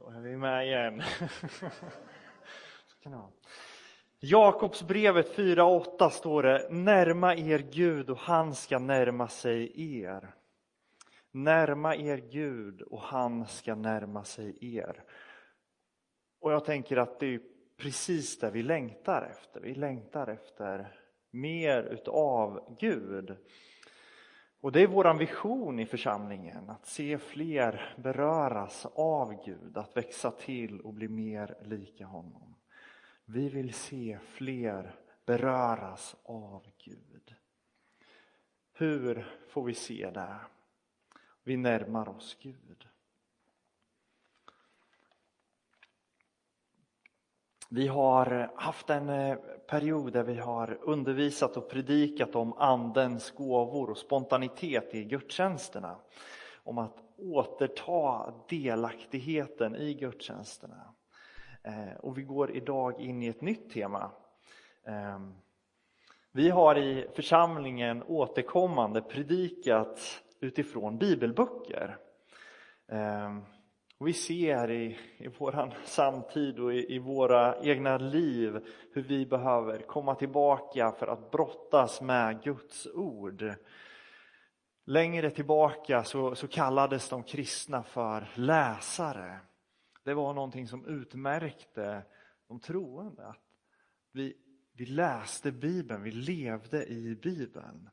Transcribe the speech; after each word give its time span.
Då 0.00 0.10
är 0.10 0.20
vi 0.20 0.36
med 0.36 0.66
igen. 0.66 1.02
Jakobsbrevet 4.20 5.36
4.8 5.36 6.10
står 6.10 6.42
det, 6.42 6.68
närma 6.70 7.34
er 7.34 7.58
Gud 7.58 8.10
och 8.10 8.18
han 8.18 8.54
ska 8.54 8.78
närma 8.78 9.28
sig 9.28 9.72
er. 10.02 10.34
Närma 11.30 11.96
er 11.96 12.16
Gud 12.16 12.82
och 12.82 13.00
han 13.00 13.46
ska 13.46 13.74
närma 13.74 14.24
sig 14.24 14.76
er. 14.76 15.04
Och 16.40 16.52
jag 16.52 16.64
tänker 16.64 16.96
att 16.96 17.20
det 17.20 17.34
är 17.34 17.40
precis 17.76 18.38
det 18.38 18.50
vi 18.50 18.62
längtar 18.62 19.22
efter. 19.22 19.60
Vi 19.60 19.74
längtar 19.74 20.26
efter 20.26 20.98
mer 21.30 21.82
utav 21.82 22.76
Gud. 22.80 23.36
Och 24.60 24.72
det 24.72 24.82
är 24.82 24.86
vår 24.86 25.18
vision 25.18 25.78
i 25.78 25.86
församlingen, 25.86 26.70
att 26.70 26.86
se 26.86 27.18
fler 27.18 27.94
beröras 27.96 28.86
av 28.94 29.44
Gud, 29.44 29.78
att 29.78 29.96
växa 29.96 30.30
till 30.30 30.80
och 30.80 30.94
bli 30.94 31.08
mer 31.08 31.56
lika 31.64 32.06
honom. 32.06 32.54
Vi 33.24 33.48
vill 33.48 33.74
se 33.74 34.18
fler 34.24 34.94
beröras 35.26 36.16
av 36.22 36.66
Gud. 36.84 37.34
Hur 38.72 39.26
får 39.48 39.64
vi 39.64 39.74
se 39.74 40.10
det? 40.10 40.36
Vi 41.44 41.56
närmar 41.56 42.08
oss 42.08 42.36
Gud. 42.42 42.88
Vi 47.70 47.88
har 47.88 48.50
haft 48.54 48.90
en 48.90 49.08
eh, 49.08 49.36
period 49.66 50.12
där 50.12 50.22
vi 50.22 50.38
har 50.38 50.78
undervisat 50.80 51.56
och 51.56 51.70
predikat 51.70 52.34
om 52.34 52.52
Andens 52.52 53.30
gåvor 53.30 53.90
och 53.90 53.98
spontanitet 53.98 54.94
i 54.94 55.04
gudstjänsterna. 55.04 55.96
Om 56.64 56.78
att 56.78 56.96
återta 57.16 58.34
delaktigheten 58.48 59.76
i 59.76 59.94
gudstjänsterna. 59.94 60.94
Eh, 61.62 61.96
och 62.00 62.18
vi 62.18 62.22
går 62.22 62.56
idag 62.56 63.00
in 63.00 63.22
i 63.22 63.26
ett 63.26 63.40
nytt 63.40 63.70
tema. 63.70 64.10
Ehm, 64.84 65.34
vi 66.32 66.50
har 66.50 66.78
i 66.78 67.08
församlingen 67.14 68.02
återkommande 68.02 69.02
predikat 69.02 70.22
utifrån 70.40 70.98
bibelböcker. 70.98 71.98
Ehm, 72.88 73.42
och 73.98 74.08
vi 74.08 74.12
ser 74.12 74.70
i, 74.70 74.98
i 75.18 75.28
vår 75.38 75.74
samtid 75.84 76.58
och 76.58 76.74
i, 76.74 76.94
i, 76.94 76.98
våra 76.98 77.58
egna 77.62 77.98
liv 77.98 78.66
hur 78.92 79.02
vi 79.02 79.26
behöver 79.26 79.78
komma 79.78 80.14
tillbaka 80.14 80.92
för 80.92 81.06
att 81.06 81.30
brottas 81.30 82.00
med 82.00 82.42
Guds 82.42 82.86
ord. 82.86 83.54
Längre 84.84 85.30
tillbaka 85.30 86.04
så, 86.04 86.34
så 86.34 86.48
kallades 86.48 87.08
de 87.08 87.22
kristna 87.22 87.82
för 87.82 88.28
läsare. 88.34 89.38
Det 90.04 90.14
var 90.14 90.34
någonting 90.34 90.68
som 90.68 90.86
utmärkte 90.86 92.02
de 92.48 92.60
troende. 92.60 93.26
Att 93.26 93.42
vi, 94.12 94.36
vi 94.72 94.86
läste 94.86 95.52
Bibeln, 95.52 96.02
vi 96.02 96.10
levde 96.10 96.86
i 96.86 97.14
Bibeln. 97.22 97.90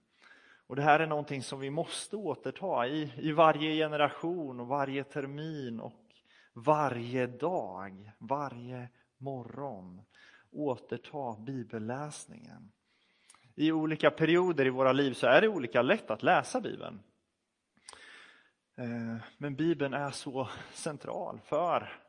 Och 0.68 0.76
Det 0.76 0.82
här 0.82 1.00
är 1.00 1.08
någonting 1.08 1.44
som 1.44 1.60
vi 1.60 1.70
måste 1.70 2.16
återta 2.16 2.88
i, 2.88 3.14
i 3.18 3.32
varje 3.32 3.76
generation 3.76 4.60
och 4.60 4.68
varje 4.68 5.04
termin 5.04 5.80
och 5.80 6.06
varje 6.54 7.28
dag, 7.28 8.12
varje 8.18 8.90
morgon. 9.18 10.02
Återta 10.52 11.36
bibelläsningen. 11.40 12.72
I 13.56 13.72
olika 13.72 14.12
perioder 14.12 14.66
i 14.66 14.70
våra 14.70 14.92
liv 14.92 15.14
så 15.14 15.28
är 15.28 15.42
det 15.42 15.48
olika 15.48 15.82
lätt 15.82 16.12
att 16.12 16.24
läsa 16.24 16.62
Bibeln. 16.62 17.00
Eh, 18.78 19.16
men 19.38 19.56
Bibeln 19.56 19.94
är 19.94 20.12
så 20.12 20.50
central 20.74 21.40
för 21.46 22.02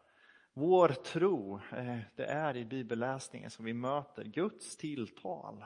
vår 0.52 0.88
tro. 0.88 1.60
Eh, 1.72 1.98
det 2.14 2.24
är 2.24 2.56
i 2.56 2.64
bibelläsningen 2.64 3.50
som 3.50 3.64
vi 3.64 3.72
möter 3.72 4.24
Guds 4.24 4.77
tilltal. 4.77 5.64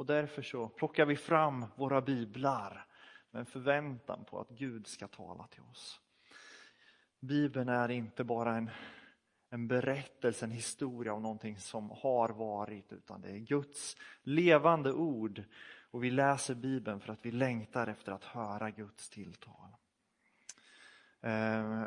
Och 0.00 0.06
därför 0.06 0.42
så 0.42 0.68
plockar 0.68 1.06
vi 1.06 1.16
fram 1.16 1.66
våra 1.76 2.00
biblar 2.00 2.86
med 3.30 3.40
en 3.40 3.46
förväntan 3.46 4.24
på 4.24 4.40
att 4.40 4.48
Gud 4.48 4.86
ska 4.86 5.08
tala 5.08 5.46
till 5.46 5.62
oss. 5.62 6.00
Bibeln 7.20 7.68
är 7.68 7.88
inte 7.88 8.24
bara 8.24 8.56
en, 8.56 8.70
en 9.50 9.68
berättelse, 9.68 10.44
en 10.44 10.50
historia 10.50 11.12
om 11.12 11.22
någonting 11.22 11.58
som 11.58 11.90
har 11.90 12.28
varit, 12.28 12.92
utan 12.92 13.20
det 13.20 13.28
är 13.30 13.38
Guds 13.38 13.96
levande 14.22 14.92
ord. 14.92 15.42
Och 15.90 16.04
vi 16.04 16.10
läser 16.10 16.54
Bibeln 16.54 17.00
för 17.00 17.12
att 17.12 17.26
vi 17.26 17.30
längtar 17.30 17.86
efter 17.86 18.12
att 18.12 18.24
höra 18.24 18.70
Guds 18.70 19.10
tilltal. 19.10 19.76
Eh, 21.22 21.32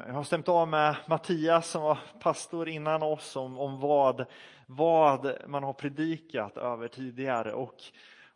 jag 0.07 0.13
har 0.13 0.23
stämt 0.23 0.49
av 0.49 0.67
med 0.67 0.95
Mattias 1.07 1.69
som 1.69 1.81
var 1.81 1.97
pastor 2.19 2.69
innan 2.69 3.03
oss 3.03 3.35
om, 3.35 3.59
om 3.59 3.79
vad, 3.79 4.25
vad 4.67 5.37
man 5.47 5.63
har 5.63 5.73
predikat 5.73 6.57
över 6.57 6.87
tidigare. 6.87 7.53
Och, 7.53 7.75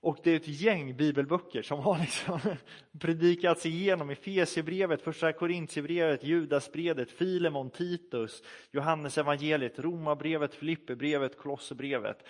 och 0.01 0.17
det 0.23 0.31
är 0.31 0.35
ett 0.35 0.47
gäng 0.47 0.97
bibelböcker 0.97 1.61
som 1.61 1.79
har 1.79 1.99
liksom 1.99 2.39
predikats 2.99 3.65
igenom. 3.65 4.09
Efesierbrevet, 4.09 5.01
första 5.01 5.33
Korintierbrevet, 5.33 6.23
Judasbrevet, 6.23 7.11
Filemon, 7.11 7.69
Titus, 7.69 8.43
Johannes 8.71 9.17
evangeliet, 9.17 9.79
Romarbrevet, 9.79 10.55
Filipperbrevet, 10.55 11.37
Kolosserbrevet. 11.37 12.27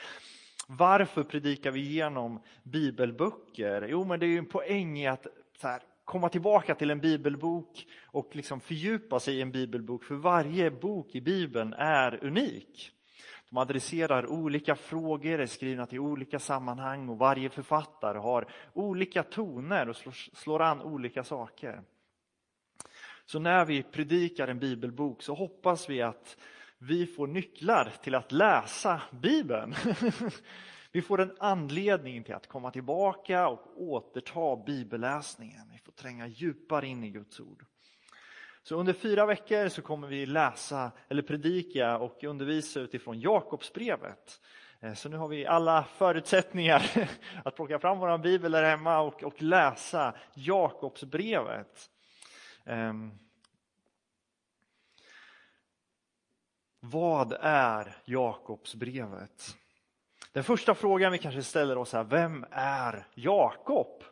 Varför 0.67 1.23
predikar 1.23 1.71
vi 1.71 1.79
igenom 1.79 2.41
bibelböcker? 2.63 3.87
Jo, 3.89 4.03
men 4.03 4.19
det 4.19 4.25
är 4.25 4.27
ju 4.27 4.37
en 4.37 4.45
poäng 4.45 4.99
i 4.99 5.07
att 5.07 5.27
så 5.61 5.67
här, 5.67 5.81
komma 6.07 6.29
tillbaka 6.29 6.75
till 6.75 6.91
en 6.91 6.99
bibelbok 6.99 7.87
och 8.05 8.35
liksom 8.35 8.59
fördjupa 8.59 9.19
sig 9.19 9.37
i 9.37 9.41
en 9.41 9.51
bibelbok, 9.51 10.03
för 10.03 10.15
varje 10.15 10.71
bok 10.71 11.15
i 11.15 11.21
Bibeln 11.21 11.73
är 11.73 12.23
unik. 12.23 12.91
De 13.49 13.57
adresserar 13.57 14.27
olika 14.27 14.75
frågor, 14.75 15.39
är 15.39 15.45
skrivna 15.45 15.85
till 15.85 15.99
olika 15.99 16.39
sammanhang 16.39 17.09
och 17.09 17.17
varje 17.17 17.49
författare 17.49 18.17
har 18.17 18.47
olika 18.73 19.23
toner 19.23 19.89
och 19.89 19.95
slår 20.33 20.61
an 20.61 20.81
olika 20.81 21.23
saker. 21.23 21.81
Så 23.25 23.39
när 23.39 23.65
vi 23.65 23.83
predikar 23.83 24.47
en 24.47 24.59
bibelbok 24.59 25.21
så 25.21 25.33
hoppas 25.33 25.89
vi 25.89 26.01
att 26.01 26.37
vi 26.77 27.05
får 27.05 27.27
nycklar 27.27 27.93
till 28.03 28.15
att 28.15 28.31
läsa 28.31 29.01
Bibeln. 29.11 29.75
Vi 30.91 31.01
får 31.01 31.21
en 31.21 31.35
anledning 31.39 32.23
till 32.23 32.33
att 32.33 32.47
komma 32.47 32.71
tillbaka 32.71 33.47
och 33.47 33.81
återta 33.81 34.63
bibelläsningen 34.65 35.76
få 35.87 35.91
tränga 35.91 36.27
djupare 36.27 36.87
in 36.87 37.03
i 37.03 37.09
Guds 37.09 37.39
ord. 37.39 37.65
Så 38.63 38.75
under 38.75 38.93
fyra 38.93 39.25
veckor 39.25 39.69
så 39.69 39.81
kommer 39.81 40.07
vi 40.07 40.25
läsa 40.25 40.91
eller 41.09 41.21
predika 41.21 41.97
och 41.97 42.23
undervisa 42.23 42.79
utifrån 42.79 43.19
Jakobsbrevet. 43.19 44.41
Eh, 44.79 44.93
så 44.93 45.09
nu 45.09 45.17
har 45.17 45.27
vi 45.27 45.45
alla 45.45 45.83
förutsättningar 45.83 47.09
att 47.45 47.55
plocka 47.55 47.79
fram 47.79 47.99
vår 47.99 48.17
bibel 48.17 48.51
där 48.51 48.63
hemma 48.63 48.99
och, 48.99 49.23
och 49.23 49.41
läsa 49.41 50.15
Jakobsbrevet. 50.33 51.89
Um, 52.65 53.19
vad 56.79 57.37
är 57.41 57.97
Jakobsbrevet? 58.05 59.57
Den 60.31 60.43
första 60.43 60.75
frågan 60.75 61.11
vi 61.11 61.17
kanske 61.17 61.43
ställer 61.43 61.77
oss 61.77 61.93
är, 61.93 62.03
vem 62.03 62.45
är 62.51 63.07
Jakob? 63.13 64.03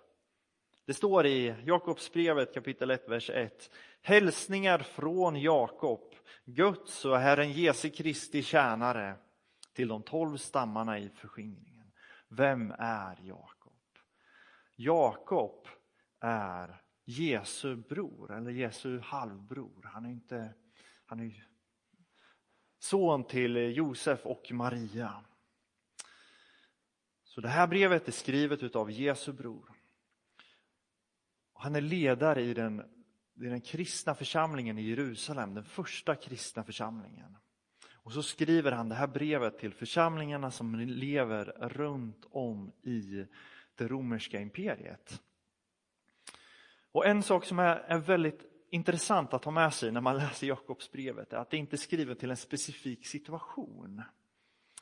Det 0.85 0.93
står 0.93 1.25
i 1.25 1.55
Jakobsbrevet 1.65 2.53
kapitel 2.53 2.91
1, 2.91 3.09
vers 3.09 3.29
1. 3.29 3.71
Hälsningar 4.01 4.79
från 4.79 5.41
Jakob, 5.41 6.15
Guds 6.45 7.05
och 7.05 7.17
Herren 7.17 7.51
Jesu 7.51 7.89
Kristi 7.89 8.43
tjänare 8.43 9.15
till 9.73 9.87
de 9.87 10.03
tolv 10.03 10.37
stammarna 10.37 10.99
i 10.99 11.09
förskingringen. 11.09 11.91
Vem 12.27 12.73
är 12.79 13.19
Jakob? 13.21 13.73
Jakob 14.75 15.67
är 16.19 16.81
Jesu 17.05 17.75
bror, 17.75 18.37
eller 18.37 18.51
Jesu 18.51 18.99
halvbror. 18.99 19.89
Han 19.93 20.05
är 20.05 20.09
inte 20.09 20.53
han 21.05 21.19
är 21.19 21.47
son 22.79 23.23
till 23.23 23.55
Josef 23.55 24.25
och 24.25 24.51
Maria. 24.51 25.23
Så 27.23 27.41
det 27.41 27.49
här 27.49 27.67
brevet 27.67 28.07
är 28.07 28.11
skrivet 28.11 28.75
av 28.75 28.91
Jesu 28.91 29.33
bror. 29.33 29.74
Han 31.65 31.75
är 31.75 31.81
ledare 31.81 32.41
i 32.41 32.53
den, 32.53 32.79
i 33.41 33.45
den 33.45 33.61
kristna 33.61 34.15
församlingen 34.15 34.77
i 34.77 34.81
Jerusalem, 34.81 35.53
den 35.53 35.63
första 35.63 36.15
kristna 36.15 36.63
församlingen. 36.63 37.37
Och 37.93 38.11
så 38.11 38.23
skriver 38.23 38.71
han 38.71 38.89
det 38.89 38.95
här 38.95 39.07
brevet 39.07 39.57
till 39.59 39.73
församlingarna 39.73 40.51
som 40.51 40.79
lever 40.79 41.45
runt 41.61 42.25
om 42.31 42.71
i 42.83 43.25
det 43.75 43.87
romerska 43.87 44.39
imperiet. 44.39 45.21
Och 46.91 47.05
En 47.05 47.23
sak 47.23 47.45
som 47.45 47.59
är, 47.59 47.75
är 47.75 47.97
väldigt 47.97 48.45
intressant 48.69 49.33
att 49.33 49.45
ha 49.45 49.51
med 49.51 49.73
sig 49.73 49.91
när 49.91 50.01
man 50.01 50.17
läser 50.17 50.47
Jakobsbrevet 50.47 51.33
är 51.33 51.37
att 51.37 51.49
det 51.49 51.57
inte 51.57 51.75
är 51.75 51.77
skrivet 51.77 52.19
till 52.19 52.31
en 52.31 52.37
specifik 52.37 53.07
situation. 53.07 54.01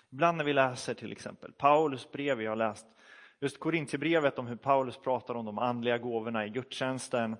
Ibland 0.10 0.38
när 0.38 0.46
vi 0.46 0.54
läser 0.54 0.94
till 0.94 1.12
exempel 1.12 1.52
Paulus 1.52 2.12
brev, 2.12 2.38
vi 2.38 2.46
har 2.46 2.56
läst 2.56 2.86
just 3.40 3.60
Korintierbrevet 3.60 4.40
om 4.40 4.48
hur 4.48 4.56
Paulus 4.56 4.98
pratar 4.98 5.36
om 5.36 5.46
de 5.46 5.60
andliga 5.60 5.98
gåvorna 5.98 6.46
i 6.46 6.50
gudstjänsten, 6.50 7.36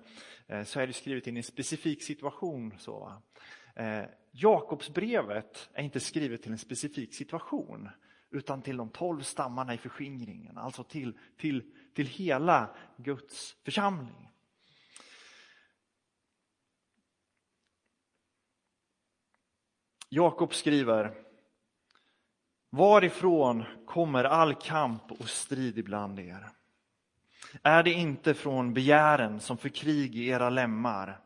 eh, 0.46 0.64
så 0.64 0.80
är 0.80 0.86
det 0.86 0.92
skrivet 0.92 1.26
in 1.26 1.36
i 1.36 1.40
en 1.40 1.44
specifik 1.44 2.02
situation. 2.02 2.74
Så, 2.78 2.98
va? 2.98 3.22
Eh, 3.84 4.04
Jakobsbrevet 4.30 5.70
är 5.72 5.82
inte 5.82 6.00
skrivet 6.00 6.42
till 6.42 6.52
en 6.52 6.58
specifik 6.58 7.14
situation 7.14 7.88
utan 8.30 8.62
till 8.62 8.76
de 8.76 8.90
tolv 8.90 9.22
stammarna 9.22 9.74
i 9.74 9.78
förskingringen, 9.78 10.58
alltså 10.58 10.84
till, 10.84 11.18
till, 11.36 11.72
till 11.94 12.06
hela 12.06 12.76
Guds 12.96 13.56
församling. 13.64 14.30
Jakob 20.08 20.54
skriver 20.54 21.23
Varifrån 22.76 23.64
kommer 23.86 24.24
all 24.24 24.54
kamp 24.54 25.12
och 25.12 25.28
strid 25.28 25.78
ibland 25.78 26.18
er? 26.18 26.48
Är 27.62 27.82
det 27.82 27.92
inte 27.92 28.34
från 28.34 28.74
begären 28.74 29.40
som 29.40 29.58
för 29.58 29.68
krig 29.68 30.16
i 30.16 30.28
era 30.28 30.50
lemmar? 30.50 31.20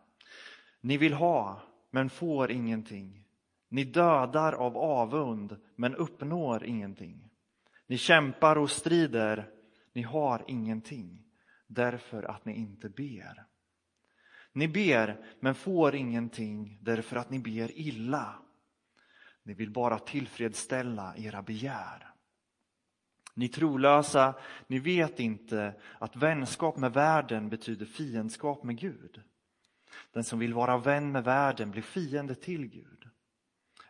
Ni 0.80 0.96
vill 0.96 1.12
ha, 1.12 1.62
men 1.90 2.10
får 2.10 2.50
ingenting. 2.50 3.24
Ni 3.68 3.84
dödar 3.84 4.52
av 4.52 4.76
avund, 4.76 5.56
men 5.76 5.94
uppnår 5.94 6.64
ingenting. 6.64 7.30
Ni 7.86 7.98
kämpar 7.98 8.58
och 8.58 8.70
strider, 8.70 9.50
ni 9.92 10.02
har 10.02 10.44
ingenting, 10.46 11.24
därför 11.66 12.22
att 12.22 12.44
ni 12.44 12.56
inte 12.56 12.88
ber. 12.88 13.44
Ni 14.52 14.68
ber, 14.68 15.24
men 15.40 15.54
får 15.54 15.94
ingenting, 15.94 16.78
därför 16.82 17.16
att 17.16 17.30
ni 17.30 17.38
ber 17.38 17.78
illa. 17.78 18.34
Ni 19.48 19.54
vill 19.54 19.70
bara 19.70 19.98
tillfredsställa 19.98 21.14
era 21.16 21.42
begär. 21.42 22.06
Ni 23.34 23.48
trolösa, 23.48 24.34
ni 24.66 24.78
vet 24.78 25.20
inte 25.20 25.74
att 25.98 26.16
vänskap 26.16 26.76
med 26.76 26.92
världen 26.92 27.48
betyder 27.48 27.86
fiendskap 27.86 28.62
med 28.64 28.78
Gud. 28.78 29.22
Den 30.12 30.24
som 30.24 30.38
vill 30.38 30.54
vara 30.54 30.78
vän 30.78 31.12
med 31.12 31.24
världen 31.24 31.70
blir 31.70 31.82
fiende 31.82 32.34
till 32.34 32.66
Gud. 32.66 33.08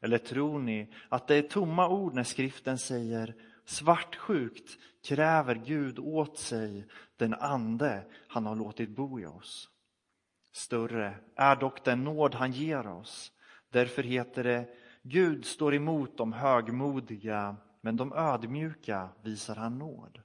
Eller 0.00 0.18
tror 0.18 0.58
ni 0.58 0.92
att 1.08 1.26
det 1.26 1.34
är 1.34 1.42
tomma 1.42 1.88
ord 1.88 2.14
när 2.14 2.24
skriften 2.24 2.78
säger 2.78 3.34
svartsjukt 3.64 4.78
kräver 5.04 5.54
Gud 5.54 5.98
åt 5.98 6.38
sig 6.38 6.86
den 7.16 7.34
ande 7.34 8.04
han 8.28 8.46
har 8.46 8.56
låtit 8.56 8.90
bo 8.90 9.20
i 9.20 9.26
oss. 9.26 9.68
Större 10.52 11.14
är 11.36 11.56
dock 11.56 11.84
den 11.84 12.04
nåd 12.04 12.34
han 12.34 12.52
ger 12.52 12.86
oss. 12.86 13.32
Därför 13.70 14.02
heter 14.02 14.44
det 14.44 14.77
Gud 15.02 15.44
står 15.44 15.74
emot 15.74 16.16
de 16.16 16.32
högmodiga 16.32 17.56
men 17.80 17.96
de 17.96 18.12
ödmjuka 18.12 19.08
visar 19.22 19.56
han 19.56 19.78
nåd. 19.78 20.22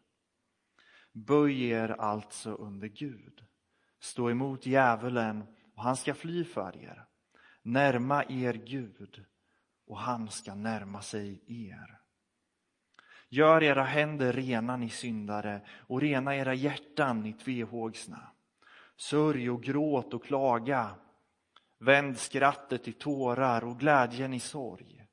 Böj 1.13 1.69
er 1.69 1.89
alltså 1.89 2.53
under 2.53 2.87
Gud. 2.87 3.45
Stå 3.99 4.29
emot 4.29 4.65
djävulen 4.65 5.43
och 5.75 5.83
han 5.83 5.95
ska 5.95 6.13
fly 6.13 6.43
för 6.43 6.77
er. 6.77 7.05
Närma 7.61 8.23
er 8.23 8.53
Gud 8.53 9.25
och 9.87 9.97
han 9.97 10.29
ska 10.29 10.55
närma 10.55 11.01
sig 11.01 11.43
er. 11.47 11.99
Gör 13.29 13.63
era 13.63 13.83
händer 13.83 14.33
rena, 14.33 14.77
ni 14.77 14.89
syndare, 14.89 15.61
och 15.87 16.01
rena 16.01 16.35
era 16.35 16.53
hjärtan, 16.53 17.21
ni 17.21 17.33
tvehågsna. 17.33 18.31
Sörj 18.97 19.49
och 19.49 19.63
gråt 19.63 20.13
och 20.13 20.23
klaga. 20.23 20.95
Vänd 21.83 22.17
skrattet 22.17 22.87
i 22.87 22.93
tårar 22.93 23.63
och 23.63 23.79
glädjen 23.79 24.33
i 24.33 24.39
sorg. 24.39 25.05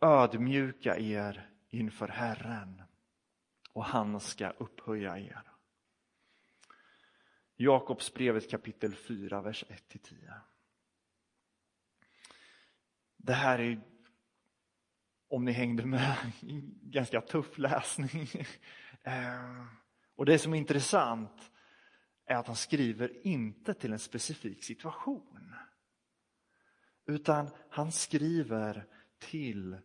Ödmjuka 0.00 0.98
er 0.98 1.50
inför 1.68 2.08
Herren 2.08 2.82
och 3.72 3.84
han 3.84 4.20
ska 4.20 4.50
upphöja 4.50 5.18
er. 5.18 5.42
Jakobsbrevet 7.56 8.50
kapitel 8.50 8.94
4, 8.94 9.40
vers 9.40 9.64
1-10. 9.68 10.40
Det 13.16 13.34
här 13.34 13.58
är, 13.58 13.80
om 15.28 15.44
ni 15.44 15.52
hängde 15.52 15.86
med, 15.86 16.16
ganska 16.82 17.20
tuff 17.20 17.58
läsning. 17.58 18.28
Eh, 19.02 19.64
och 20.16 20.26
det 20.26 20.38
som 20.38 20.54
är 20.54 20.58
intressant 20.58 21.50
är 22.28 22.36
att 22.36 22.46
han 22.46 22.56
skriver 22.56 23.26
inte 23.26 23.74
till 23.74 23.92
en 23.92 23.98
specifik 23.98 24.64
situation. 24.64 25.54
Utan 27.06 27.50
han 27.70 27.92
skriver 27.92 28.86
till 29.18 29.76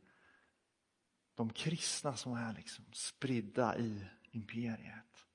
de 1.36 1.50
kristna 1.50 2.16
som 2.16 2.34
är 2.34 2.54
liksom 2.54 2.86
spridda 2.94 3.78
i 3.78 4.06
imperiet. 4.32 5.28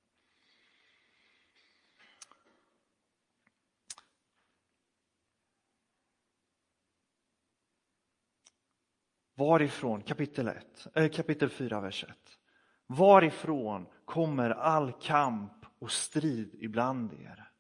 Varifrån, 9.35 10.03
kapitel, 10.03 10.49
1, 10.49 10.87
äh, 10.95 11.03
eh, 11.03 11.11
kapitel 11.11 11.51
4, 11.51 11.81
vers 11.81 12.05
1. 12.05 12.39
Varifrån 12.87 13.87
kommer 14.05 14.51
all 14.51 14.93
kamp 14.93 15.58
och 15.79 15.91
strid 15.91 16.55
ibland 16.61 17.13
er? 17.13 17.51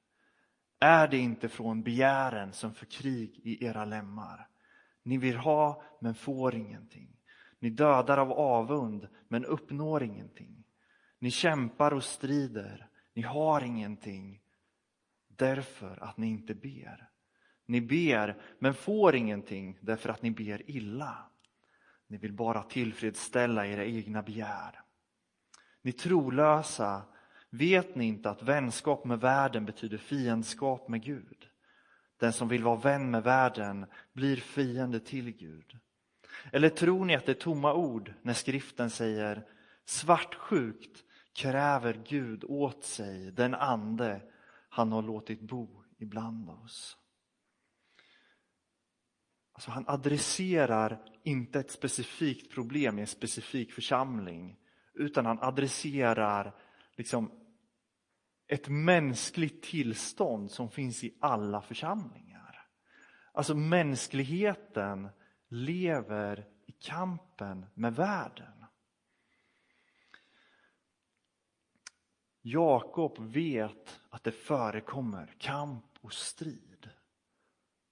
Är 0.80 1.08
det 1.08 1.18
inte 1.18 1.48
från 1.48 1.82
begären 1.82 2.52
som 2.52 2.74
för 2.74 2.86
krig 2.86 3.40
i 3.44 3.64
era 3.64 3.84
lemmar? 3.84 4.48
Ni 5.02 5.18
vill 5.18 5.36
ha 5.36 5.82
men 6.00 6.14
får 6.14 6.54
ingenting. 6.54 7.16
Ni 7.58 7.70
dödar 7.70 8.18
av 8.18 8.32
avund 8.32 9.08
men 9.28 9.44
uppnår 9.44 10.02
ingenting. 10.02 10.64
Ni 11.18 11.30
kämpar 11.30 11.92
och 11.92 12.04
strider, 12.04 12.88
ni 13.14 13.22
har 13.22 13.60
ingenting 13.60 14.40
därför 15.28 16.02
att 16.02 16.16
ni 16.16 16.26
inte 16.26 16.54
ber. 16.54 17.08
Ni 17.66 17.80
ber 17.80 18.42
men 18.58 18.74
får 18.74 19.14
ingenting 19.14 19.78
därför 19.80 20.08
att 20.08 20.22
ni 20.22 20.30
ber 20.30 20.70
illa. 20.70 21.16
Ni 22.06 22.16
vill 22.16 22.32
bara 22.32 22.62
tillfredsställa 22.62 23.66
era 23.66 23.84
egna 23.84 24.22
begär. 24.22 24.80
Ni 25.82 25.92
trolösa, 25.92 27.02
vet 27.50 27.94
ni 27.94 28.04
inte 28.04 28.30
att 28.30 28.42
vänskap 28.42 29.04
med 29.04 29.20
världen 29.20 29.64
betyder 29.64 29.98
fiendskap 29.98 30.88
med 30.88 31.02
Gud? 31.02 31.48
Den 32.16 32.32
som 32.32 32.48
vill 32.48 32.62
vara 32.62 32.76
vän 32.76 33.10
med 33.10 33.22
världen 33.22 33.86
blir 34.12 34.36
fiende 34.36 35.00
till 35.00 35.30
Gud. 35.30 35.78
Eller 36.52 36.68
tror 36.68 37.04
ni 37.04 37.16
att 37.16 37.26
det 37.26 37.32
är 37.32 37.34
tomma 37.34 37.74
ord 37.74 38.14
när 38.22 38.34
skriften 38.34 38.90
säger 38.90 39.46
svartsjukt 39.84 41.04
kräver 41.32 42.02
Gud 42.08 42.44
åt 42.44 42.84
sig 42.84 43.32
den 43.32 43.54
ande 43.54 44.22
han 44.68 44.92
har 44.92 45.02
låtit 45.02 45.40
bo 45.40 45.82
ibland 45.98 46.50
oss? 46.50 46.96
Alltså 49.52 49.70
han 49.70 49.84
adresserar 49.88 50.98
inte 51.24 51.60
ett 51.60 51.70
specifikt 51.70 52.54
problem 52.54 52.98
i 52.98 53.00
en 53.00 53.06
specifik 53.06 53.72
församling 53.72 54.58
utan 54.94 55.26
han 55.26 55.38
adresserar 55.40 56.54
liksom 56.98 57.32
ett 58.46 58.68
mänskligt 58.68 59.62
tillstånd 59.62 60.50
som 60.50 60.70
finns 60.70 61.04
i 61.04 61.18
alla 61.20 61.62
församlingar. 61.62 62.68
Alltså 63.32 63.54
mänskligheten 63.54 65.08
lever 65.48 66.48
i 66.66 66.72
kampen 66.72 67.66
med 67.74 67.94
världen. 67.94 68.64
Jakob 72.40 73.18
vet 73.18 74.00
att 74.08 74.24
det 74.24 74.32
förekommer 74.32 75.34
kamp 75.38 75.84
och 76.00 76.12
strid. 76.12 76.90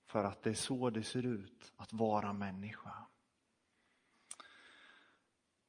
För 0.06 0.24
att 0.24 0.42
det 0.42 0.50
är 0.50 0.54
så 0.54 0.90
det 0.90 1.02
ser 1.02 1.26
ut 1.26 1.72
att 1.76 1.92
vara 1.92 2.32
människa. 2.32 3.06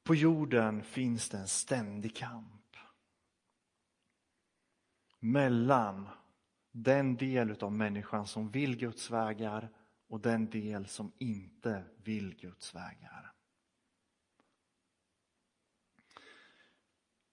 På 0.02 0.14
jorden 0.14 0.82
finns 0.84 1.28
det 1.28 1.38
en 1.38 1.48
ständig 1.48 2.16
kamp. 2.16 2.57
Mellan 5.18 6.08
den 6.72 7.16
del 7.16 7.56
av 7.60 7.72
människan 7.72 8.26
som 8.26 8.50
vill 8.50 8.76
Guds 8.76 9.10
vägar 9.10 9.68
och 10.08 10.20
den 10.20 10.50
del 10.50 10.86
som 10.86 11.12
inte 11.18 11.84
vill 12.04 12.36
Guds 12.36 12.74
vägar. 12.74 13.32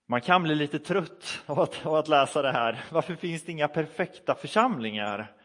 Man 0.07 0.21
kan 0.21 0.43
bli 0.43 0.55
lite 0.55 0.79
trött 0.79 1.43
av 1.45 1.59
att, 1.59 1.85
av 1.85 1.95
att 1.95 2.07
läsa 2.07 2.41
det 2.41 2.51
här. 2.51 2.85
Varför 2.91 3.15
finns 3.15 3.43
det 3.43 3.51
inga 3.51 3.67
perfekta 3.67 4.35
församlingar? 4.35 5.35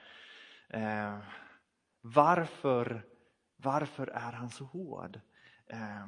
Eh, 0.68 1.18
varför, 2.00 3.02
varför 3.56 4.06
är 4.06 4.32
han 4.32 4.50
så 4.50 4.64
hård? 4.64 5.20
Eh, 5.66 6.06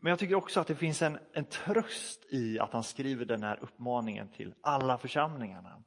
men 0.00 0.10
jag 0.10 0.18
tycker 0.18 0.34
också 0.34 0.60
att 0.60 0.66
det 0.66 0.76
finns 0.76 1.02
en, 1.02 1.18
en 1.32 1.44
tröst 1.44 2.26
i 2.30 2.58
att 2.58 2.72
han 2.72 2.84
skriver 2.84 3.24
den 3.24 3.42
här 3.42 3.58
uppmaningen 3.62 4.28
till 4.28 4.54
alla 4.60 4.98
församlingarna. 4.98 5.82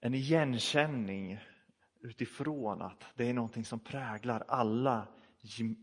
En 0.00 0.14
igenkänning 0.14 1.40
utifrån 2.00 2.82
att 2.82 3.04
det 3.14 3.28
är 3.28 3.34
någonting 3.34 3.64
som 3.64 3.80
präglar 3.80 4.44
alla, 4.48 5.06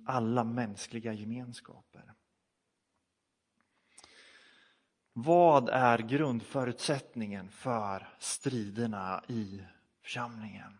alla 0.05 0.43
mänskliga 0.43 1.13
gemenskaper. 1.13 2.13
Vad 5.13 5.69
är 5.69 5.97
grundförutsättningen 5.99 7.49
för 7.49 8.07
striderna 8.19 9.23
i 9.27 9.63
församlingen? 10.01 10.77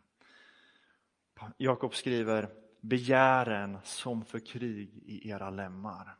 Jakob 1.58 1.96
skriver 1.96 2.50
begären 2.81 3.77
som 3.83 4.25
för 4.25 4.39
krig 4.39 4.89
i 5.05 5.29
era 5.29 5.50
lemmar. 5.50 6.15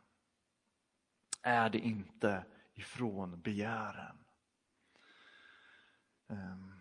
Är 1.42 1.70
det 1.70 1.78
inte 1.78 2.44
ifrån 2.74 3.40
begären? 3.40 4.16
Ehm. 6.28 6.80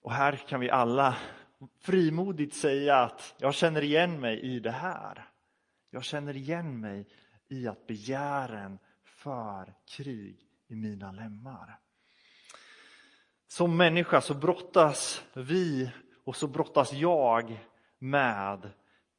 Och 0.00 0.12
här 0.12 0.36
kan 0.36 0.60
vi 0.60 0.70
alla 0.70 1.16
frimodigt 1.80 2.54
säga 2.54 2.96
att 2.96 3.34
jag 3.38 3.54
känner 3.54 3.82
igen 3.84 4.20
mig 4.20 4.40
i 4.40 4.60
det 4.60 4.70
här. 4.70 5.28
Jag 5.90 6.04
känner 6.04 6.36
igen 6.36 6.80
mig 6.80 7.06
i 7.48 7.68
att 7.68 7.86
begären 7.86 8.78
för 9.04 9.74
krig 9.84 10.48
i 10.66 10.74
mina 10.74 11.12
lemmar. 11.12 11.78
Som 13.46 13.76
människa 13.76 14.20
så 14.20 14.34
brottas 14.34 15.24
vi 15.34 15.90
och 16.24 16.36
så 16.36 16.46
brottas 16.46 16.92
jag 16.92 17.58
med 17.98 18.70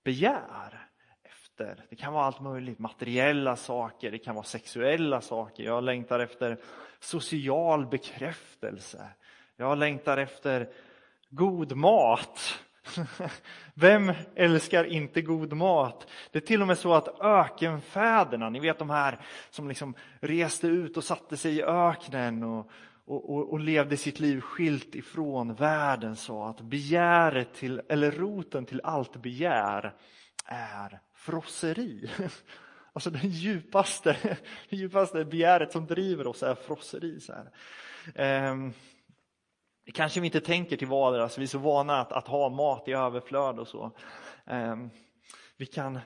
begär. 0.03 0.87
Efter. 1.23 1.85
Det 1.89 1.95
kan 1.95 2.13
vara 2.13 2.25
allt 2.25 2.41
möjligt, 2.41 2.79
materiella 2.79 3.55
saker, 3.55 4.11
det 4.11 4.17
kan 4.17 4.35
vara 4.35 4.45
sexuella 4.45 5.21
saker. 5.21 5.63
Jag 5.63 5.83
längtar 5.83 6.19
efter 6.19 6.57
social 6.99 7.85
bekräftelse. 7.85 9.09
Jag 9.55 9.77
längtar 9.77 10.17
efter 10.17 10.69
god 11.29 11.75
mat. 11.75 12.59
Vem 13.73 14.13
älskar 14.35 14.83
inte 14.83 15.21
god 15.21 15.53
mat? 15.53 16.07
Det 16.31 16.39
är 16.39 16.47
till 16.47 16.61
och 16.61 16.67
med 16.67 16.77
så 16.77 16.93
att 16.93 17.21
ökenfäderna, 17.21 18.49
ni 18.49 18.59
vet 18.59 18.79
de 18.79 18.89
här 18.89 19.19
som 19.49 19.67
liksom 19.67 19.93
reste 20.19 20.67
ut 20.67 20.97
och 20.97 21.03
satte 21.03 21.37
sig 21.37 21.55
i 21.55 21.63
öknen 21.63 22.43
och, 22.43 22.71
och, 23.07 23.29
och, 23.29 23.51
och 23.51 23.59
levde 23.59 23.97
sitt 23.97 24.19
liv 24.19 24.41
skilt 24.41 24.95
ifrån 24.95 25.53
världen 25.53 26.15
sa 26.15 26.49
att 26.49 26.61
begäret 26.61 27.53
till, 27.53 27.81
eller 27.89 28.11
roten 28.11 28.65
till 28.65 28.81
allt 28.83 29.21
begär 29.21 29.95
är 30.45 30.99
frosseri. 31.13 32.09
Alltså 32.93 33.09
det 33.09 33.27
djupaste, 33.27 34.17
det 34.69 34.75
djupaste 34.75 35.25
begäret 35.25 35.71
som 35.71 35.85
driver 35.85 36.27
oss 36.27 36.43
är 36.43 36.55
frosseri. 36.55 37.19
Så 37.19 37.33
här. 37.33 37.51
Ehm, 38.15 38.73
kanske 39.93 40.19
vi 40.19 40.25
inte 40.25 40.39
tänker 40.39 40.77
till 40.77 40.87
vardags, 40.87 41.37
vi 41.37 41.43
är 41.43 41.47
så 41.47 41.57
vana 41.57 42.01
att, 42.01 42.11
att 42.11 42.27
ha 42.27 42.49
mat 42.49 42.87
i 42.87 42.91
överflöd 42.91 43.59
och 43.59 43.67
så. 43.67 43.91
Ehm, 44.45 44.89
vi 45.57 45.65
kan 45.65 45.99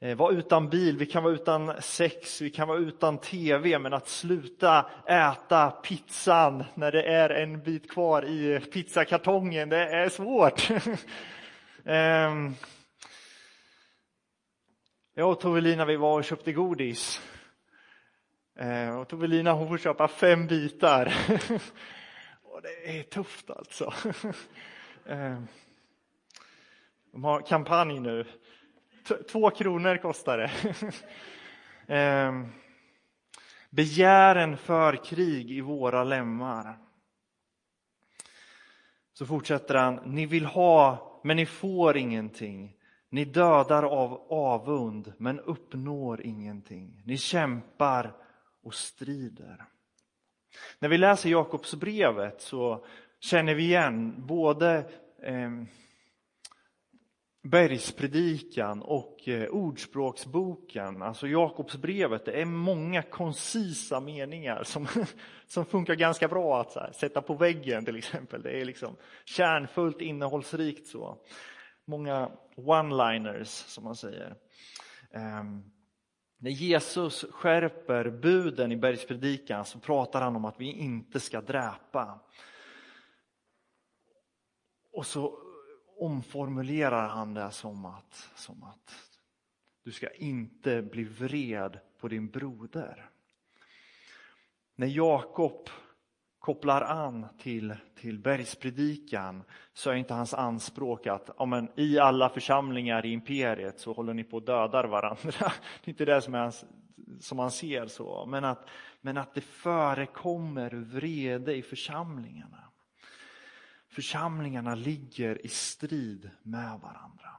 Eh, 0.00 0.16
vara 0.16 0.32
utan 0.32 0.68
bil, 0.68 0.98
vi 0.98 1.06
kan 1.06 1.22
vara 1.22 1.34
utan 1.34 1.82
sex, 1.82 2.40
vi 2.40 2.50
kan 2.50 2.68
vara 2.68 2.78
utan 2.78 3.18
tv, 3.18 3.78
men 3.78 3.92
att 3.92 4.08
sluta 4.08 4.90
äta 5.08 5.70
pizzan 5.70 6.64
när 6.74 6.92
det 6.92 7.02
är 7.02 7.30
en 7.30 7.62
bit 7.62 7.90
kvar 7.90 8.24
i 8.24 8.60
pizzakartongen, 8.60 9.68
det 9.68 9.88
är 9.88 10.08
svårt. 10.08 10.68
Ehm, 11.84 12.54
jag 15.14 15.30
och 15.30 15.40
Tovelina 15.40 15.84
vi 15.84 15.96
var 15.96 16.18
och 16.18 16.24
köpte 16.24 16.52
godis. 16.52 17.20
Ehm, 18.58 18.96
och 18.96 19.08
Tovelina 19.08 19.52
hon 19.52 19.68
får 19.68 19.78
köpa 19.78 20.08
fem 20.08 20.46
bitar. 20.46 21.14
Och 22.42 22.62
det 22.62 22.98
är 22.98 23.02
tufft 23.02 23.50
alltså. 23.50 23.92
Ehm, 25.06 25.46
de 27.12 27.24
har 27.24 27.40
kampanj 27.40 28.00
nu. 28.00 28.26
Två 29.30 29.50
kronor 29.50 29.96
kostar 29.96 30.38
det. 30.38 30.50
Ehm, 31.88 32.46
begären 33.70 34.56
för 34.56 35.04
krig 35.04 35.50
i 35.50 35.60
våra 35.60 36.04
lemmar. 36.04 36.78
Så 39.12 39.26
fortsätter 39.26 39.74
han, 39.74 39.94
ni 39.94 40.26
vill 40.26 40.44
ha 40.44 41.06
men 41.24 41.36
ni 41.36 41.46
får 41.46 41.96
ingenting. 41.96 42.76
Ni 43.08 43.24
dödar 43.24 43.82
av 43.82 44.26
avund 44.30 45.12
men 45.18 45.40
uppnår 45.40 46.22
ingenting. 46.22 47.02
Ni 47.04 47.18
kämpar 47.18 48.12
och 48.62 48.74
strider. 48.74 49.64
När 50.78 50.88
vi 50.88 50.98
läser 50.98 51.30
Jakobsbrevet 51.30 52.40
så 52.40 52.84
känner 53.20 53.54
vi 53.54 53.62
igen 53.62 54.14
både 54.26 54.84
eh, 55.22 55.50
Bergspredikan 57.50 58.82
och 58.82 59.28
eh, 59.28 59.48
Ordspråksboken, 59.48 61.02
alltså 61.02 61.26
Jakobsbrevet, 61.26 62.24
det 62.24 62.40
är 62.40 62.44
många 62.44 63.02
koncisa 63.02 64.00
meningar 64.00 64.64
som, 64.64 64.86
som 65.46 65.66
funkar 65.66 65.94
ganska 65.94 66.28
bra 66.28 66.60
att 66.60 66.74
här, 66.74 66.92
sätta 66.92 67.22
på 67.22 67.34
väggen 67.34 67.84
till 67.84 67.96
exempel. 67.96 68.42
Det 68.42 68.60
är 68.60 68.64
liksom 68.64 68.96
kärnfullt, 69.24 70.00
innehållsrikt 70.00 70.86
så. 70.86 71.18
Många 71.84 72.30
one-liners 72.56 73.44
som 73.44 73.84
man 73.84 73.96
säger. 73.96 74.34
Um, 75.14 75.72
när 76.38 76.50
Jesus 76.50 77.24
skärper 77.30 78.10
buden 78.10 78.72
i 78.72 78.76
bergspredikan 78.76 79.64
så 79.64 79.78
pratar 79.78 80.20
han 80.20 80.36
om 80.36 80.44
att 80.44 80.60
vi 80.60 80.72
inte 80.72 81.20
ska 81.20 81.40
dräpa. 81.40 82.20
Och 84.92 85.06
så 85.06 85.45
omformulerar 85.98 87.08
han 87.08 87.34
det 87.34 87.50
som 87.50 87.84
att, 87.84 88.30
som 88.34 88.62
att 88.62 88.94
du 89.82 89.92
ska 89.92 90.10
inte 90.10 90.82
bli 90.82 91.04
vred 91.04 91.78
på 92.00 92.08
din 92.08 92.30
broder. 92.30 93.10
När 94.74 94.86
Jakob 94.86 95.68
kopplar 96.38 96.82
an 96.82 97.26
till, 97.38 97.74
till 97.94 98.18
bergspredikan 98.18 99.42
så 99.72 99.90
är 99.90 99.94
inte 99.94 100.14
hans 100.14 100.34
anspråk 100.34 101.06
att 101.06 101.30
ja, 101.38 101.46
men, 101.46 101.68
i 101.76 101.98
alla 101.98 102.28
församlingar 102.28 103.06
i 103.06 103.12
imperiet 103.12 103.80
så 103.80 103.92
håller 103.92 104.14
ni 104.14 104.24
på 104.24 104.36
att 104.36 104.46
dödar 104.46 104.84
varandra. 104.84 105.32
Det 105.84 105.84
är 105.84 105.88
inte 105.88 106.04
det 106.04 106.22
som, 106.22 106.34
är 106.34 106.38
hans, 106.38 106.64
som 107.20 107.38
han 107.38 107.50
ser 107.50 107.86
så, 107.86 108.26
men 108.26 108.44
att, 108.44 108.68
men 109.00 109.16
att 109.16 109.34
det 109.34 109.40
förekommer 109.40 110.70
vrede 110.70 111.54
i 111.54 111.62
församlingarna. 111.62 112.64
Församlingarna 113.96 114.74
ligger 114.74 115.46
i 115.46 115.48
strid 115.48 116.30
med 116.42 116.80
varandra. 116.80 117.30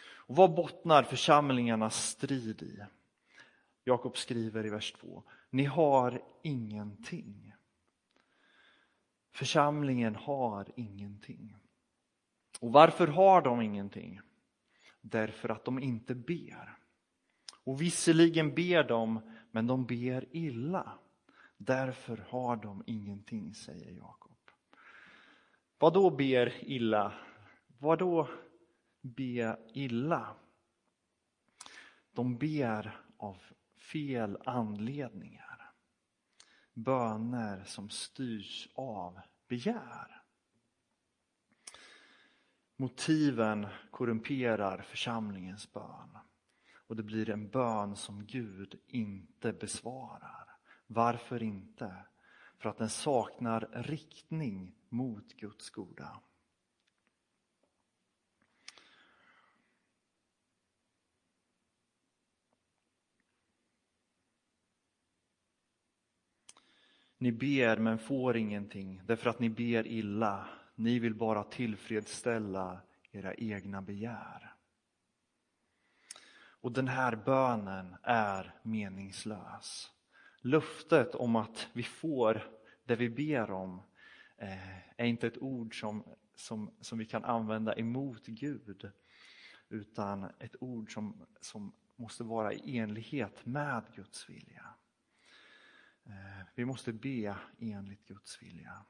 Och 0.00 0.36
vad 0.36 0.54
bottnar 0.54 1.02
församlingarnas 1.02 2.08
strid 2.08 2.62
i? 2.62 2.84
Jakob 3.84 4.16
skriver 4.16 4.66
i 4.66 4.70
vers 4.70 4.92
2. 4.92 5.22
Ni 5.50 5.64
har 5.64 6.22
ingenting. 6.42 7.52
Församlingen 9.32 10.16
har 10.16 10.68
ingenting. 10.76 11.56
Och 12.60 12.72
varför 12.72 13.06
har 13.06 13.42
de 13.42 13.62
ingenting? 13.62 14.20
Därför 15.00 15.48
att 15.48 15.64
de 15.64 15.78
inte 15.78 16.14
ber. 16.14 16.78
Och 17.64 17.80
visserligen 17.80 18.54
ber 18.54 18.84
de, 18.84 19.20
men 19.50 19.66
de 19.66 19.86
ber 19.86 20.36
illa. 20.36 20.98
Därför 21.56 22.16
har 22.28 22.56
de 22.56 22.82
ingenting, 22.86 23.54
säger 23.54 23.90
Jakob. 23.90 24.29
Vad 25.80 25.92
då 25.92 26.10
ber 26.10 26.54
illa? 26.60 27.12
Vad 27.78 27.98
då 27.98 28.28
be 29.00 29.58
illa? 29.74 30.36
De 32.12 32.38
ber 32.38 33.00
av 33.16 33.36
fel 33.92 34.38
anledningar 34.44 35.50
böner 36.74 37.64
som 37.64 37.90
styrs 37.90 38.68
av 38.74 39.20
begär. 39.48 40.22
Motiven 42.76 43.66
korrumperar 43.90 44.82
församlingens 44.82 45.72
bön 45.72 46.18
och 46.74 46.96
det 46.96 47.02
blir 47.02 47.30
en 47.30 47.48
bön 47.48 47.96
som 47.96 48.26
Gud 48.26 48.80
inte 48.86 49.52
besvarar. 49.52 50.56
Varför 50.86 51.42
inte? 51.42 51.96
För 52.60 52.68
att 52.68 52.78
den 52.78 52.90
saknar 52.90 53.68
riktning 53.72 54.74
mot 54.88 55.32
Guds 55.32 55.70
goda. 55.70 56.20
Ni 67.18 67.32
ber 67.32 67.76
men 67.76 67.98
får 67.98 68.36
ingenting 68.36 69.02
därför 69.06 69.30
att 69.30 69.38
ni 69.38 69.48
ber 69.50 69.86
illa. 69.86 70.48
Ni 70.74 70.98
vill 70.98 71.14
bara 71.14 71.44
tillfredsställa 71.44 72.80
era 73.10 73.34
egna 73.34 73.82
begär. 73.82 74.54
Och 76.62 76.72
den 76.72 76.88
här 76.88 77.16
bönen 77.16 77.96
är 78.02 78.54
meningslös. 78.62 79.90
Löftet 80.40 81.14
om 81.14 81.36
att 81.36 81.68
vi 81.72 81.82
får 81.82 82.42
det 82.84 82.96
vi 82.96 83.10
ber 83.10 83.50
om 83.50 83.82
eh, 84.36 84.78
är 84.96 85.04
inte 85.04 85.26
ett 85.26 85.38
ord 85.38 85.80
som, 85.80 86.04
som, 86.34 86.74
som 86.80 86.98
vi 86.98 87.04
kan 87.04 87.24
använda 87.24 87.74
emot 87.74 88.26
Gud 88.26 88.90
utan 89.68 90.24
ett 90.38 90.56
ord 90.60 90.94
som, 90.94 91.26
som 91.40 91.72
måste 91.96 92.24
vara 92.24 92.52
i 92.52 92.78
enlighet 92.78 93.46
med 93.46 93.84
Guds 93.94 94.30
vilja. 94.30 94.74
Eh, 96.04 96.46
vi 96.54 96.64
måste 96.64 96.92
be 96.92 97.36
enligt 97.58 98.06
Guds 98.06 98.42
vilja. 98.42 98.84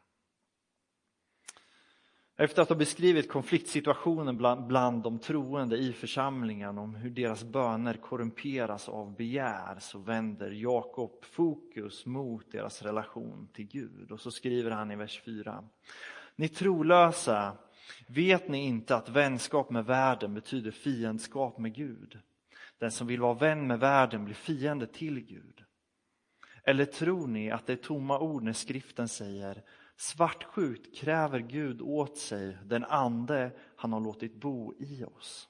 Efter 2.41 2.63
att 2.63 2.69
ha 2.69 2.77
beskrivit 2.77 3.29
konfliktsituationen 3.29 4.37
bland, 4.37 4.67
bland 4.67 5.03
de 5.03 5.19
troende 5.19 5.77
i 5.77 5.93
församlingen 5.93 6.79
om 6.79 6.95
hur 6.95 7.11
deras 7.11 7.45
böner 7.45 7.95
korrumperas 7.95 8.89
av 8.89 9.17
begär 9.17 9.77
så 9.79 9.99
vänder 9.99 10.51
Jakob 10.51 11.25
fokus 11.25 12.07
mot 12.07 12.53
deras 12.53 12.83
relation 12.83 13.49
till 13.53 13.67
Gud. 13.67 14.13
Och 14.13 14.21
så 14.21 14.31
skriver 14.31 14.71
han 14.71 14.91
i 14.91 14.97
vers 14.97 15.23
4. 15.25 15.65
Ni 16.37 16.49
trolösa, 16.49 17.57
vet 18.07 18.49
ni 18.49 18.67
inte 18.67 18.97
att 18.97 19.09
vänskap 19.09 19.71
med 19.71 19.85
världen 19.85 20.35
betyder 20.35 20.71
fiendskap 20.71 21.59
med 21.59 21.75
Gud? 21.75 22.19
Den 22.79 22.91
som 22.91 23.07
vill 23.07 23.21
vara 23.21 23.35
vän 23.35 23.67
med 23.67 23.81
världen 23.81 24.25
blir 24.25 24.35
fiende 24.35 24.87
till 24.87 25.21
Gud. 25.21 25.65
Eller 26.65 26.85
tror 26.85 27.27
ni 27.27 27.51
att 27.51 27.67
det 27.67 27.73
är 27.73 27.77
tomma 27.77 28.19
ord 28.19 28.43
när 28.43 28.53
skriften 28.53 29.09
säger 29.09 29.63
Svartsjukt 30.01 30.95
kräver 30.95 31.41
Gud 31.41 31.81
åt 31.81 32.19
sig 32.19 32.59
den 32.65 32.85
ande 32.85 33.53
han 33.77 33.93
har 33.93 34.01
låtit 34.01 34.35
bo 34.35 34.75
i 34.79 35.05
oss. 35.05 35.49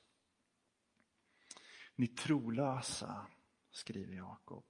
Ni 1.94 2.06
trolösa, 2.06 3.26
skriver 3.70 4.14
Jakob. 4.14 4.64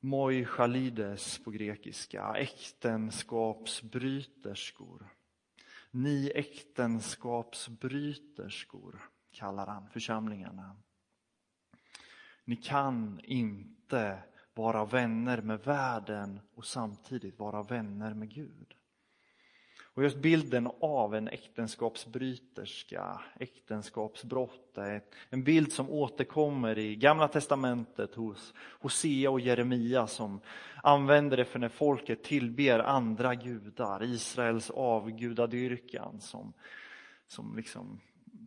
Moi 0.00 0.44
chalides 0.44 1.44
på 1.44 1.50
grekiska, 1.50 2.34
äktenskapsbryterskor. 2.36 5.08
Ni 5.90 6.32
äktenskapsbryterskor 6.34 9.10
kallar 9.30 9.66
han 9.66 9.90
församlingarna. 9.90 10.76
Ni 12.44 12.56
kan 12.56 13.20
inte 13.24 14.22
vara 14.58 14.84
vänner 14.84 15.42
med 15.42 15.60
världen 15.64 16.40
och 16.54 16.64
samtidigt 16.64 17.38
vara 17.38 17.62
vänner 17.62 18.14
med 18.14 18.34
Gud. 18.34 18.74
Och 19.80 20.02
just 20.02 20.16
bilden 20.16 20.70
av 20.80 21.14
en 21.14 21.28
äktenskapsbryterska, 21.28 23.20
äktenskapsbrott, 23.40 24.78
är 24.78 25.02
en 25.30 25.44
bild 25.44 25.72
som 25.72 25.90
återkommer 25.90 26.78
i 26.78 26.96
Gamla 26.96 27.28
Testamentet 27.28 28.14
hos 28.14 28.54
Hosea 28.80 29.30
och 29.30 29.40
Jeremia 29.40 30.06
som 30.06 30.40
använder 30.82 31.36
det 31.36 31.44
för 31.44 31.58
när 31.58 31.68
folket 31.68 32.24
tillber 32.24 32.78
andra 32.78 33.34
gudar, 33.34 34.02
Israels 34.02 34.70
avgudadyrkan 34.70 36.20
som, 36.20 36.52
som 37.28 37.56
liksom 37.56 38.00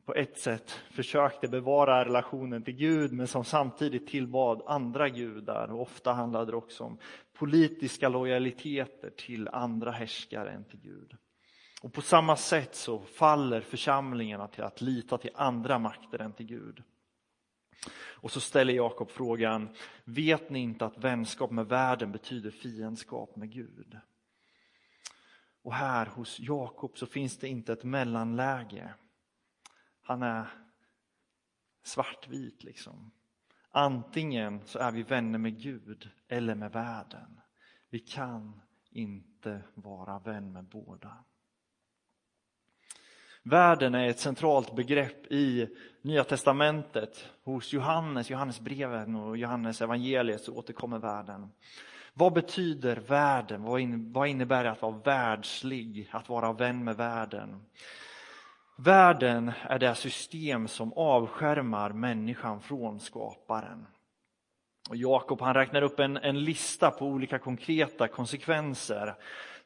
på 0.05 0.13
ett 0.13 0.39
sätt 0.39 0.72
försökte 0.72 1.48
bevara 1.48 2.05
relationen 2.05 2.63
till 2.63 2.75
Gud 2.75 3.13
men 3.13 3.27
som 3.27 3.46
samtidigt 3.46 4.08
tillbad 4.08 4.62
andra 4.65 5.10
gudar. 5.10 5.72
Och 5.72 5.81
ofta 5.81 6.13
handlade 6.13 6.51
det 6.51 6.58
också 6.58 6.84
om 6.84 6.98
politiska 7.34 8.10
lojaliteter 8.10 9.10
till 9.10 9.48
andra 9.48 9.91
härskare 9.91 10.51
än 10.51 10.63
till 10.63 10.79
Gud. 10.79 11.15
Och 11.81 11.93
på 11.93 12.01
samma 12.01 12.36
sätt 12.36 12.75
så 12.75 13.00
faller 13.00 13.62
församlingarna 13.62 14.48
till 14.48 14.63
att 14.63 14.81
lita 14.81 15.17
till 15.17 15.31
andra 15.36 15.79
makter 15.79 16.20
än 16.20 16.34
till 16.34 16.46
Gud. 16.46 16.84
Och 17.93 18.31
så 18.31 18.39
ställer 18.39 18.74
Jakob 18.74 19.10
frågan, 19.10 19.70
vet 20.03 20.50
ni 20.50 20.60
inte 20.60 20.86
att 20.86 20.98
vänskap 20.98 21.51
med 21.51 21.67
världen 21.67 22.12
betyder 22.12 22.51
fiendskap 22.51 23.36
med 23.36 23.51
Gud? 23.51 23.98
Och 25.63 25.74
här 25.74 26.05
hos 26.05 26.39
Jakob 26.39 26.98
så 26.98 27.05
finns 27.05 27.38
det 27.38 27.48
inte 27.48 27.74
ett 27.74 27.84
mellanläge. 27.84 28.93
Han 30.11 30.23
är 30.23 30.47
svartvit 31.83 32.63
liksom. 32.63 33.11
Antingen 33.69 34.61
så 34.65 34.79
är 34.79 34.91
vi 34.91 35.03
vänner 35.03 35.39
med 35.39 35.61
Gud 35.61 36.09
eller 36.27 36.55
med 36.55 36.71
världen. 36.71 37.41
Vi 37.89 37.99
kan 37.99 38.61
inte 38.89 39.61
vara 39.73 40.19
vän 40.19 40.53
med 40.53 40.63
båda. 40.63 41.17
Världen 43.43 43.95
är 43.95 44.07
ett 44.07 44.19
centralt 44.19 44.75
begrepp 44.75 45.31
i 45.31 45.75
Nya 46.01 46.23
Testamentet. 46.23 47.29
Hos 47.43 47.73
Johannes, 47.73 48.29
Johannesbreven 48.29 49.15
och 49.15 49.37
Johannes 49.37 49.81
evangeliet 49.81 50.41
så 50.41 50.55
återkommer 50.55 51.00
världen. 51.00 51.51
Vad 52.13 52.33
betyder 52.33 52.95
världen? 52.95 53.63
Vad 54.13 54.27
innebär 54.27 54.63
det 54.63 54.71
att 54.71 54.81
vara 54.81 54.97
världslig, 54.97 56.09
att 56.11 56.29
vara 56.29 56.53
vän 56.53 56.83
med 56.83 56.97
världen? 56.97 57.65
Världen 58.83 59.51
är 59.63 59.79
det 59.79 59.96
system 59.96 60.67
som 60.67 60.94
avskärmar 60.94 61.89
människan 61.89 62.61
från 62.61 63.00
skaparen. 63.00 63.87
Och 64.89 64.96
Jakob 64.96 65.41
han 65.41 65.53
räknar 65.53 65.81
upp 65.81 66.00
en, 66.00 66.17
en 66.17 66.44
lista 66.44 66.91
på 66.91 67.05
olika 67.05 67.39
konkreta 67.39 68.07
konsekvenser 68.07 69.15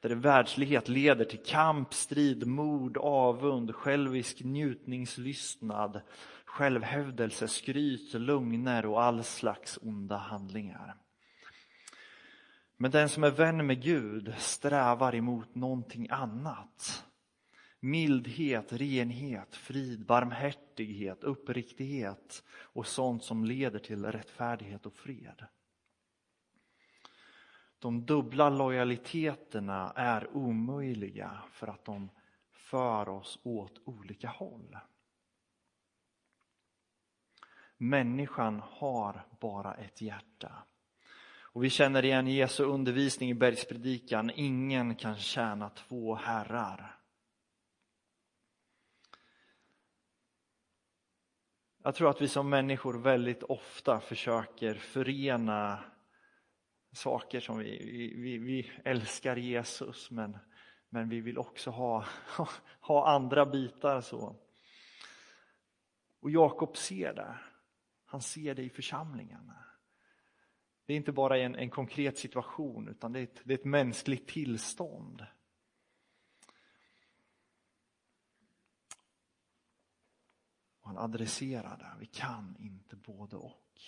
där 0.01 0.15
världslighet 0.15 0.87
leder 0.87 1.25
till 1.25 1.43
kamp, 1.45 1.93
strid, 1.93 2.47
mord, 2.47 2.97
avund, 2.97 3.75
självisk 3.75 4.41
njutningslystnad, 4.43 6.01
självhävdelse, 6.45 7.47
skryt, 7.47 8.13
lögner 8.13 8.85
och 8.85 9.03
all 9.03 9.23
slags 9.23 9.79
onda 9.81 10.17
handlingar. 10.17 10.95
Men 12.77 12.91
den 12.91 13.09
som 13.09 13.23
är 13.23 13.31
vän 13.31 13.67
med 13.67 13.83
Gud 13.83 14.33
strävar 14.37 15.15
emot 15.15 15.55
någonting 15.55 16.07
annat 16.09 17.05
mildhet, 17.85 18.73
renhet, 18.73 19.55
frid, 19.55 20.05
barmhärtighet, 20.05 21.23
uppriktighet 21.23 22.43
och 22.49 22.87
sånt 22.87 23.23
som 23.23 23.45
leder 23.45 23.79
till 23.79 24.05
rättfärdighet 24.05 24.85
och 24.85 24.93
fred. 24.93 25.45
De 27.79 28.05
dubbla 28.05 28.49
lojaliteterna 28.49 29.91
är 29.95 30.35
omöjliga 30.37 31.43
för 31.51 31.67
att 31.67 31.85
de 31.85 32.09
för 32.51 33.09
oss 33.09 33.39
åt 33.43 33.81
olika 33.85 34.27
håll. 34.27 34.77
Människan 37.77 38.61
har 38.71 39.27
bara 39.39 39.73
ett 39.73 40.01
hjärta. 40.01 40.51
Och 41.39 41.63
vi 41.63 41.69
känner 41.69 42.05
igen 42.05 42.27
Jesu 42.27 42.63
undervisning 42.63 43.29
i 43.29 43.33
bergspredikan, 43.33 44.31
ingen 44.35 44.95
kan 44.95 45.17
tjäna 45.17 45.69
två 45.69 46.15
herrar. 46.15 46.94
Jag 51.85 51.95
tror 51.95 52.09
att 52.09 52.21
vi 52.21 52.27
som 52.27 52.49
människor 52.49 52.93
väldigt 52.93 53.43
ofta 53.43 53.99
försöker 53.99 54.73
förena 54.73 55.83
saker 56.91 57.39
som 57.39 57.57
vi, 57.57 57.77
vi, 58.15 58.37
vi 58.37 58.71
älskar 58.83 59.35
Jesus 59.35 60.11
men, 60.11 60.37
men 60.89 61.09
vi 61.09 61.21
vill 61.21 61.37
också 61.37 61.69
ha, 61.69 62.05
ha 62.79 63.07
andra 63.07 63.45
bitar. 63.45 64.01
så. 64.01 64.35
Och 66.21 66.31
Jakob 66.31 66.77
ser 66.77 67.13
det. 67.13 67.37
Han 68.05 68.21
ser 68.21 68.55
det 68.55 68.63
i 68.63 68.69
församlingarna. 68.69 69.65
Det 70.85 70.93
är 70.93 70.97
inte 70.97 71.11
bara 71.11 71.37
en, 71.37 71.55
en 71.55 71.69
konkret 71.69 72.17
situation 72.17 72.87
utan 72.87 73.13
det 73.13 73.19
är, 73.19 73.23
ett, 73.23 73.41
det 73.43 73.53
är 73.53 73.57
ett 73.57 73.65
mänskligt 73.65 74.27
tillstånd. 74.27 75.25
Och 80.85 80.91
han 80.91 80.97
adresserar 80.97 81.77
det. 81.77 81.95
Vi 81.99 82.05
kan 82.05 82.55
inte 82.59 82.95
både 82.95 83.35
och. 83.35 83.81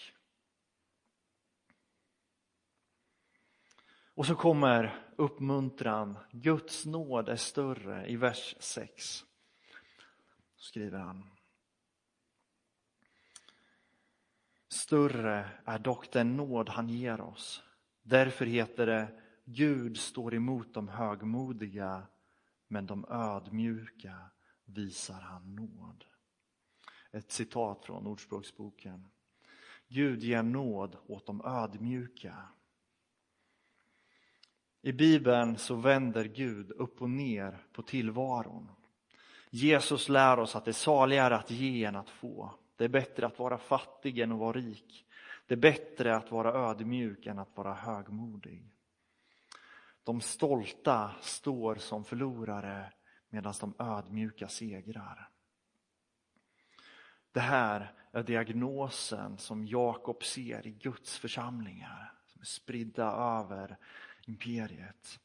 Och 4.14 4.26
så 4.26 4.36
kommer 4.36 5.06
uppmuntran. 5.16 6.18
Guds 6.32 6.86
nåd 6.86 7.30
är 7.30 7.36
större 7.36 8.08
i 8.08 8.16
vers 8.16 8.56
6. 8.60 9.06
Så 9.06 9.26
skriver 10.56 11.00
han. 11.00 11.30
Större 14.68 15.50
är 15.66 15.80
dock 15.80 16.12
den 16.12 16.38
nåd 16.38 16.70
han 16.70 16.90
ger 16.90 17.22
oss. 17.22 17.64
Därför 18.02 18.46
heter 18.46 18.86
det 18.86 19.22
Gud 19.46 19.98
står 19.98 20.34
emot 20.34 20.74
de 20.74 20.88
högmodiga 20.88 22.08
men 22.68 22.86
de 22.86 23.06
ödmjuka 23.10 24.30
visar 24.66 25.22
han 25.22 25.56
nåd. 25.56 26.06
Ett 27.18 27.32
citat 27.32 27.86
från 27.86 28.08
Ordspråksboken. 28.08 29.08
Gud 29.88 30.24
ger 30.24 30.44
nåd 30.44 30.98
åt 31.08 31.26
de 31.26 31.46
ödmjuka. 31.46 32.36
I 34.82 34.92
Bibeln 34.92 35.58
så 35.58 35.76
vänder 35.76 36.26
Gud 36.26 36.72
upp 36.72 37.02
och 37.02 37.10
ner 37.10 37.58
på 37.72 37.82
tillvaron. 37.82 38.70
Jesus 39.50 40.10
lär 40.10 40.40
oss 40.40 40.56
att 40.56 40.66
det 40.66 40.72
är 40.72 40.74
saligare 40.74 41.36
att 41.36 41.52
ge 41.52 41.84
än 41.84 41.96
att 41.96 42.10
få. 42.10 42.54
Det 42.76 42.84
är 42.84 42.90
bättre 42.90 43.26
att 43.26 43.40
vara 43.40 43.58
fattig 43.58 44.20
än 44.20 44.32
att 44.32 44.40
vara 44.40 44.58
rik. 44.58 45.06
Det 45.48 45.54
är 45.54 45.58
bättre 45.58 46.16
att 46.16 46.32
vara 46.32 46.70
ödmjuk 46.70 47.26
än 47.26 47.40
att 47.40 47.58
vara 47.58 47.74
högmodig. 47.74 48.70
De 50.04 50.22
stolta 50.22 51.12
står 51.22 51.76
som 51.76 52.04
förlorare 52.04 52.94
medan 53.30 53.54
de 53.60 53.74
ödmjuka 53.80 54.48
segrar. 54.48 55.30
Det 57.38 57.42
här 57.42 57.94
är 58.12 58.24
diagnosen 58.24 59.38
som 59.38 59.68
Jakob 59.68 60.24
ser 60.24 60.68
i 60.68 60.72
Guds 60.72 61.18
församlingar 61.18 62.14
som 62.26 62.42
är 62.42 62.46
spridda 62.46 63.12
över 63.12 63.78
imperiet. 64.26 65.20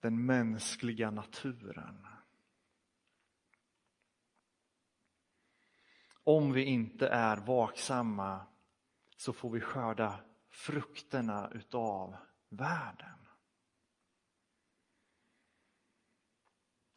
den 0.00 0.26
mänskliga 0.26 1.10
naturen. 1.10 2.06
Om 6.24 6.52
vi 6.52 6.64
inte 6.64 7.08
är 7.08 7.36
vaksamma 7.36 8.46
så 9.16 9.32
får 9.32 9.50
vi 9.50 9.60
skörda 9.60 10.20
frukterna 10.50 11.50
utav 11.52 12.16
världen. 12.48 13.13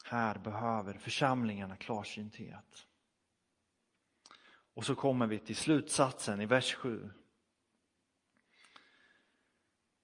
Här 0.09 0.37
behöver 0.37 0.93
församlingarna 0.93 1.75
klarsynthet. 1.75 2.87
Och 4.73 4.85
så 4.85 4.95
kommer 4.95 5.27
vi 5.27 5.39
till 5.39 5.55
slutsatsen 5.55 6.41
i 6.41 6.45
vers 6.45 6.73
7. 6.73 7.09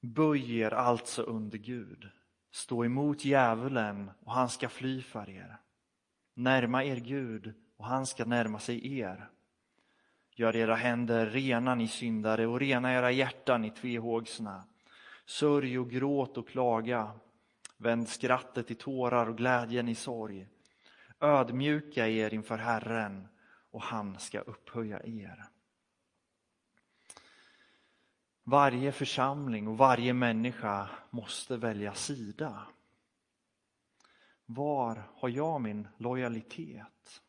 Böj 0.01 0.59
er 0.59 0.71
alltså 0.71 1.21
under 1.21 1.57
Gud, 1.57 2.09
stå 2.51 2.85
emot 2.85 3.25
djävulen 3.25 4.11
och 4.19 4.33
han 4.33 4.49
ska 4.49 4.69
fly 4.69 5.01
för 5.01 5.29
er. 5.29 5.57
Närma 6.33 6.83
er 6.83 6.97
Gud 6.97 7.53
och 7.77 7.85
han 7.85 8.05
ska 8.05 8.25
närma 8.25 8.59
sig 8.59 8.99
er. 8.99 9.29
Gör 10.35 10.55
era 10.55 10.75
händer 10.75 11.25
rena 11.25 11.75
ni 11.75 11.87
syndare 11.87 12.47
och 12.47 12.59
rena 12.59 12.93
era 12.93 13.11
hjärtan 13.11 13.61
ni 13.61 13.71
tvehågsna. 13.71 14.63
Sörj 15.25 15.79
och 15.79 15.89
gråt 15.89 16.37
och 16.37 16.47
klaga. 16.47 17.19
Vänd 17.83 18.09
skrattet 18.09 18.71
i 18.71 18.75
tårar 18.75 19.29
och 19.29 19.37
glädjen 19.37 19.87
i 19.87 19.95
sorg. 19.95 20.47
Ödmjuka 21.19 22.07
er 22.07 22.33
inför 22.33 22.57
Herren 22.57 23.27
och 23.71 23.81
han 23.81 24.19
ska 24.19 24.39
upphöja 24.39 25.03
er. 25.03 25.45
Varje 28.43 28.91
församling 28.91 29.67
och 29.67 29.77
varje 29.77 30.13
människa 30.13 30.89
måste 31.09 31.57
välja 31.57 31.93
sida. 31.93 32.67
Var 34.45 35.09
har 35.15 35.29
jag 35.29 35.61
min 35.61 35.87
lojalitet? 35.97 37.21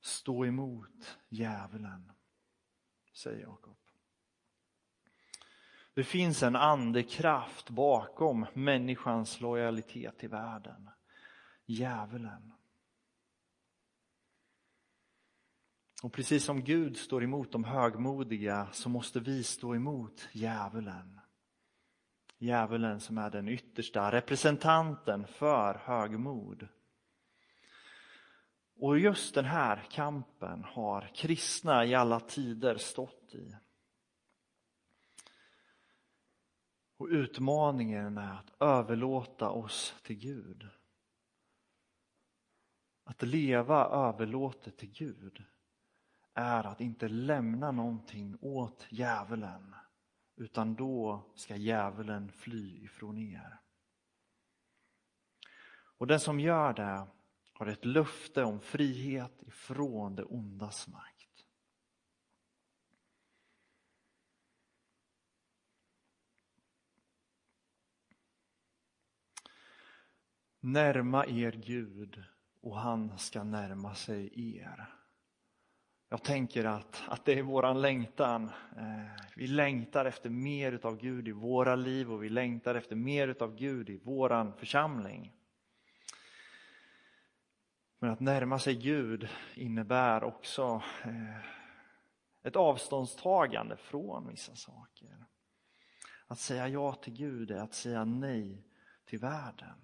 Stå 0.00 0.46
emot 0.46 1.18
djävulen, 1.28 2.12
säger 3.12 3.40
Jakob. 3.40 3.83
Det 5.94 6.04
finns 6.04 6.42
en 6.42 6.56
andekraft 6.56 7.70
bakom 7.70 8.46
människans 8.54 9.40
lojalitet 9.40 10.18
till 10.18 10.28
världen. 10.28 10.90
Djävulen. 11.66 12.52
Och 16.02 16.12
precis 16.12 16.44
som 16.44 16.64
Gud 16.64 16.96
står 16.96 17.24
emot 17.24 17.52
de 17.52 17.64
högmodiga 17.64 18.68
så 18.72 18.88
måste 18.88 19.20
vi 19.20 19.42
stå 19.42 19.74
emot 19.74 20.28
djävulen. 20.32 21.20
Djävulen 22.38 23.00
som 23.00 23.18
är 23.18 23.30
den 23.30 23.48
yttersta 23.48 24.12
representanten 24.12 25.26
för 25.26 25.74
högmod. 25.74 26.68
Och 28.76 28.98
just 28.98 29.34
den 29.34 29.44
här 29.44 29.86
kampen 29.90 30.64
har 30.64 31.10
kristna 31.14 31.84
i 31.84 31.94
alla 31.94 32.20
tider 32.20 32.76
stått 32.76 33.34
i. 33.34 33.56
Och 36.96 37.06
utmaningen 37.06 38.18
är 38.18 38.32
att 38.32 38.62
överlåta 38.62 39.50
oss 39.50 39.94
till 40.02 40.16
Gud. 40.16 40.68
Att 43.04 43.22
leva 43.22 43.84
överlåtet 43.84 44.76
till 44.76 44.92
Gud 44.92 45.44
är 46.34 46.66
att 46.66 46.80
inte 46.80 47.08
lämna 47.08 47.72
någonting 47.72 48.38
åt 48.40 48.86
djävulen 48.88 49.74
utan 50.36 50.74
då 50.74 51.22
ska 51.34 51.56
djävulen 51.56 52.32
fly 52.32 52.84
ifrån 52.84 53.18
er. 53.18 53.60
Och 55.96 56.06
den 56.06 56.20
som 56.20 56.40
gör 56.40 56.72
det 56.72 57.06
har 57.52 57.66
ett 57.66 57.84
löfte 57.84 58.44
om 58.44 58.60
frihet 58.60 59.42
ifrån 59.42 60.16
det 60.16 60.24
ondas 60.24 60.88
makt. 60.88 61.13
Närma 70.66 71.26
er 71.26 71.52
Gud 71.52 72.22
och 72.60 72.78
han 72.78 73.18
ska 73.18 73.44
närma 73.44 73.94
sig 73.94 74.56
er. 74.56 74.86
Jag 76.08 76.22
tänker 76.22 76.64
att, 76.64 77.02
att 77.08 77.24
det 77.24 77.38
är 77.38 77.42
våran 77.42 77.80
längtan. 77.80 78.50
Eh, 78.76 79.24
vi 79.36 79.46
längtar 79.46 80.04
efter 80.04 80.30
mer 80.30 80.72
utav 80.72 80.96
Gud 80.96 81.28
i 81.28 81.32
våra 81.32 81.76
liv 81.76 82.12
och 82.12 82.22
vi 82.22 82.28
längtar 82.28 82.74
efter 82.74 82.96
mer 82.96 83.28
utav 83.28 83.56
Gud 83.56 83.90
i 83.90 83.96
våran 83.96 84.52
församling. 84.52 85.32
Men 87.98 88.10
att 88.10 88.20
närma 88.20 88.58
sig 88.58 88.74
Gud 88.74 89.28
innebär 89.54 90.24
också 90.24 90.82
eh, 91.04 91.44
ett 92.42 92.56
avståndstagande 92.56 93.76
från 93.76 94.28
vissa 94.28 94.56
saker. 94.56 95.26
Att 96.26 96.38
säga 96.38 96.68
ja 96.68 96.92
till 96.92 97.14
Gud 97.14 97.50
är 97.50 97.58
att 97.58 97.74
säga 97.74 98.04
nej 98.04 98.66
till 99.04 99.18
världen. 99.18 99.83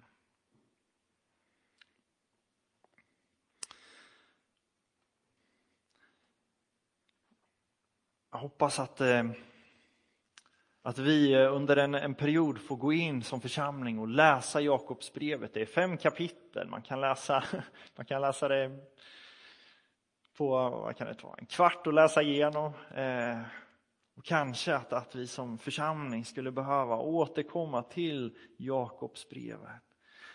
Jag 8.31 8.39
hoppas 8.39 8.79
att 8.79 9.01
eh, 9.01 9.23
att 10.81 10.97
vi 10.97 11.33
eh, 11.33 11.55
under 11.55 11.77
en, 11.77 11.95
en, 11.95 12.15
period 12.15 12.61
får 12.61 12.75
gå 12.75 12.93
in 12.93 13.23
som 13.23 13.41
församling 13.41 13.99
och 13.99 14.07
läsa 14.07 14.61
Jakobsbrevet. 14.61 15.53
Det 15.53 15.61
är 15.61 15.65
fem 15.65 15.97
kapitel, 15.97 16.67
man 16.67 16.81
kan 16.81 17.01
läsa, 17.01 17.43
man 17.95 18.05
kan 18.05 18.21
läsa 18.21 18.47
det 18.47 18.79
på 20.37 20.49
vad 20.49 20.95
kan 20.95 21.07
det 21.07 21.13
ta, 21.13 21.35
en 21.37 21.45
kvart 21.45 21.87
och 21.87 21.93
läsa 21.93 22.21
igenom. 22.21 22.73
Eh, 22.95 23.41
och 24.17 24.25
kanske 24.25 24.75
att, 24.75 24.93
att 24.93 25.15
vi 25.15 25.27
som 25.27 25.57
församling 25.57 26.25
skulle 26.25 26.51
behöva 26.51 26.97
återkomma 26.97 27.83
till 27.83 28.37
Jakobsbrevet. 28.57 29.81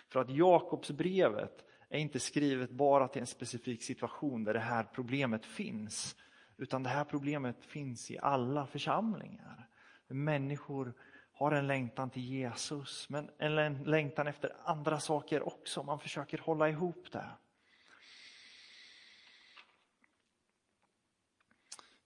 För 0.09 0.21
att 0.21 0.31
Jakobsbrevet 0.31 1.65
är 1.89 1.99
inte 1.99 2.21
skrivet 2.21 2.71
bara 2.71 3.09
till 3.09 3.21
en 3.21 3.27
specifik 3.27 3.83
situation 3.83 4.45
där 4.45 4.55
det 4.55 4.61
här 4.61 4.85
problemet 4.95 5.47
finns. 5.47 6.17
Utan 6.57 6.83
det 6.83 6.89
här 6.89 7.05
problemet 7.05 7.65
finns 7.65 8.11
i 8.11 8.19
alla 8.19 8.67
församlingar. 8.67 9.69
Människor 10.09 10.95
har 11.33 11.53
en 11.53 11.67
längtan 11.67 12.11
till 12.11 12.25
Jesus, 12.25 13.09
men 13.09 13.31
en 13.39 13.85
längtan 13.85 14.27
efter 14.27 14.57
andra 14.65 15.01
saker 15.01 15.47
också. 15.47 15.83
Man 15.83 16.01
försöker 16.01 16.39
hålla 16.39 16.69
ihop 16.69 17.13
det. 17.13 17.31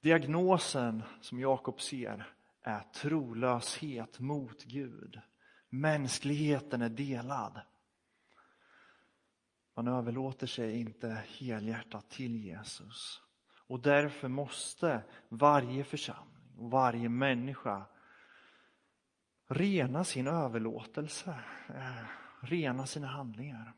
Diagnosen 0.00 1.02
som 1.20 1.40
Jakob 1.40 1.80
ser 1.80 2.34
är 2.62 2.80
trolöshet 2.80 4.20
mot 4.20 4.64
Gud. 4.64 5.20
Mänskligheten 5.68 6.82
är 6.82 6.88
delad. 6.88 7.60
Man 9.74 9.88
överlåter 9.88 10.46
sig 10.46 10.80
inte 10.80 11.24
helhjärtat 11.26 12.10
till 12.10 12.36
Jesus. 12.36 13.22
Och 13.70 13.80
därför 13.80 14.28
måste 14.28 15.02
varje 15.28 15.84
församling 15.84 16.58
och 16.58 16.70
varje 16.70 17.08
människa 17.08 17.86
rena 19.46 20.04
sin 20.04 20.26
överlåtelse, 20.26 21.40
eh, 21.68 22.04
rena 22.40 22.86
sina 22.86 23.06
handlingar. 23.06 23.74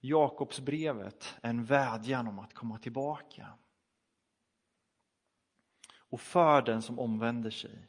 Jakobsbrevet 0.00 1.36
är 1.42 1.50
en 1.50 1.64
vädjan 1.64 2.28
om 2.28 2.38
att 2.38 2.54
komma 2.54 2.78
tillbaka. 2.78 3.58
Och 5.98 6.20
för 6.20 6.62
den 6.62 6.82
som 6.82 6.98
omvänder 6.98 7.50
sig 7.50 7.88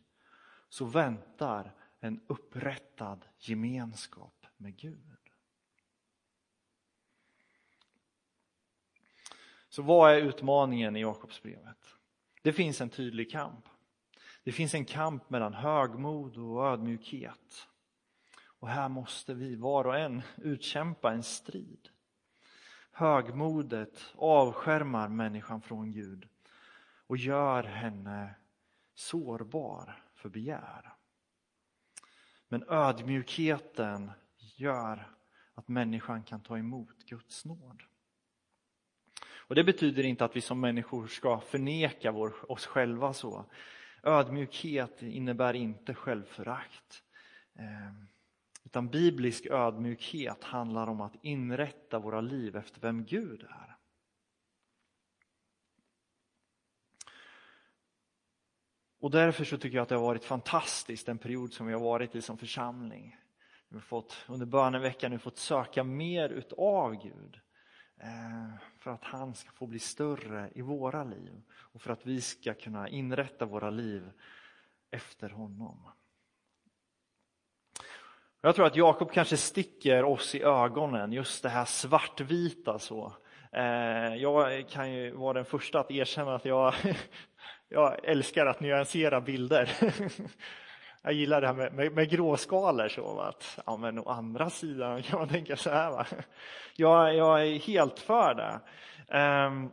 så 0.70 0.86
väntar 0.86 1.76
en 2.00 2.22
upprättad 2.28 3.26
gemenskap 3.40 4.46
med 4.58 4.78
Gud. 4.78 5.21
Så 9.72 9.82
vad 9.82 10.14
är 10.14 10.18
utmaningen 10.18 10.96
i 10.96 11.02
Jakobsbrevet? 11.02 11.96
Det 12.42 12.54
finns 12.54 12.82
en 12.82 12.90
tydlig 12.90 13.32
kamp. 13.32 13.66
Det 14.44 14.52
finns 14.52 14.74
en 14.74 14.86
kamp 14.86 15.30
mellan 15.30 15.54
högmod 15.54 16.38
och 16.38 16.66
ödmjukhet. 16.66 17.68
Och 18.44 18.68
här 18.68 18.90
måste 18.90 19.34
vi 19.34 19.56
var 19.56 19.88
och 19.88 19.98
en 19.98 20.22
utkämpa 20.38 21.12
en 21.12 21.24
strid. 21.24 21.90
Högmodet 22.92 24.14
avskärmar 24.16 25.08
människan 25.08 25.62
från 25.62 25.92
Gud 25.92 26.28
och 27.08 27.18
gör 27.18 27.64
henne 27.64 28.36
sårbar 28.94 30.04
för 30.16 30.30
begär. 30.30 30.94
Men 32.48 32.64
ödmjukheten 32.70 34.12
gör 34.38 35.12
att 35.54 35.68
människan 35.68 36.24
kan 36.24 36.42
ta 36.42 36.58
emot 36.58 37.06
Guds 37.06 37.46
nåd. 37.46 37.84
Och 39.52 39.56
Det 39.56 39.64
betyder 39.64 40.04
inte 40.04 40.26
att 40.26 40.36
vi 40.36 40.42
som 40.42 40.60
människor 40.60 41.08
ska 41.08 41.40
förneka 41.40 42.12
vår, 42.12 42.52
oss 42.52 42.66
själva 42.66 43.14
så. 43.14 43.46
Ödmjukhet 44.04 45.02
innebär 45.02 45.54
inte 45.54 45.94
självförakt. 45.94 47.04
Ehm, 47.56 48.08
utan 48.66 48.90
biblisk 48.90 49.46
ödmjukhet 49.46 50.44
handlar 50.44 50.88
om 50.88 51.02
att 51.02 51.16
inrätta 51.22 52.00
våra 52.00 52.22
liv 52.22 52.56
efter 52.56 52.82
vem 52.82 53.06
Gud 53.06 53.44
är. 53.44 53.78
Och 59.00 59.12
därför 59.12 59.46
så 59.46 59.58
tycker 59.58 59.78
jag 59.78 59.84
att 59.84 59.90
det 59.90 59.96
har 59.96 60.02
varit 60.02 60.26
fantastiskt 60.26 61.06
den 61.06 61.18
period 61.18 61.54
som 61.54 61.68
vi 61.68 61.74
har 61.74 61.82
varit 61.82 62.16
i 62.16 62.22
som 62.22 62.38
församling. 62.38 63.18
Vi 63.70 63.76
har 63.76 63.82
fått, 63.82 64.26
under 64.28 64.46
böneveckan 64.46 65.12
nu 65.12 65.20
fått 65.20 65.38
söka 65.38 65.84
mer 65.84 66.30
utav 66.30 67.04
Gud. 67.04 67.40
Ehm, 67.98 68.58
för 68.82 68.91
att 68.91 69.04
han 69.04 69.36
ska 69.36 69.52
få 69.52 69.67
bli 69.67 69.80
större 69.80 70.50
i 70.56 70.62
våra 70.62 71.04
liv 71.04 71.41
och 71.52 71.82
för 71.82 71.94
att 71.94 72.06
vi 72.06 72.22
ska 72.22 72.54
kunna 72.54 72.89
inrätta 72.89 73.46
våra 73.46 73.70
liv 73.70 74.12
efter 74.91 75.30
honom. 75.30 75.91
Jag 78.41 78.56
tror 78.56 78.65
att 78.65 78.76
Jakob 78.76 79.12
kanske 79.12 79.38
sticker 79.38 80.04
oss 80.04 80.36
i 80.36 80.41
ögonen, 80.44 81.12
just 81.12 81.44
det 81.44 81.50
här 81.50 81.65
svartvita. 81.65 82.80
så. 82.80 83.13
Eh, 83.52 84.15
jag 84.15 84.70
kan 84.70 84.91
ju 84.91 85.12
vara 85.12 85.34
den 85.34 85.46
första 85.46 85.80
att 85.80 85.91
erkänna 85.91 86.36
att 86.36 86.46
jag, 86.46 86.74
jag 87.70 88.06
älskar 88.06 88.46
att 88.46 88.60
nyansera 88.60 89.22
bilder. 89.22 89.72
Jag 91.02 91.14
gillar 91.14 91.42
det 91.42 91.48
här 91.48 91.54
med, 91.54 91.74
med, 91.74 91.92
med 91.94 92.10
gråskalor. 92.10 92.90
Så, 92.90 93.20
att, 93.20 93.60
ja, 93.66 93.78
men 93.78 94.00
å 94.00 94.10
andra 94.10 94.50
sidan 94.50 95.04
kan 95.04 95.20
man 95.20 95.30
tänka 95.30 95.56
så 95.56 95.70
här. 95.70 95.92
Va? 95.92 96.06
Jag, 96.76 97.16
jag 97.16 97.48
är 97.48 97.60
helt 97.60 98.00
för 98.00 98.34
det. 98.34 98.60
Um, 99.18 99.72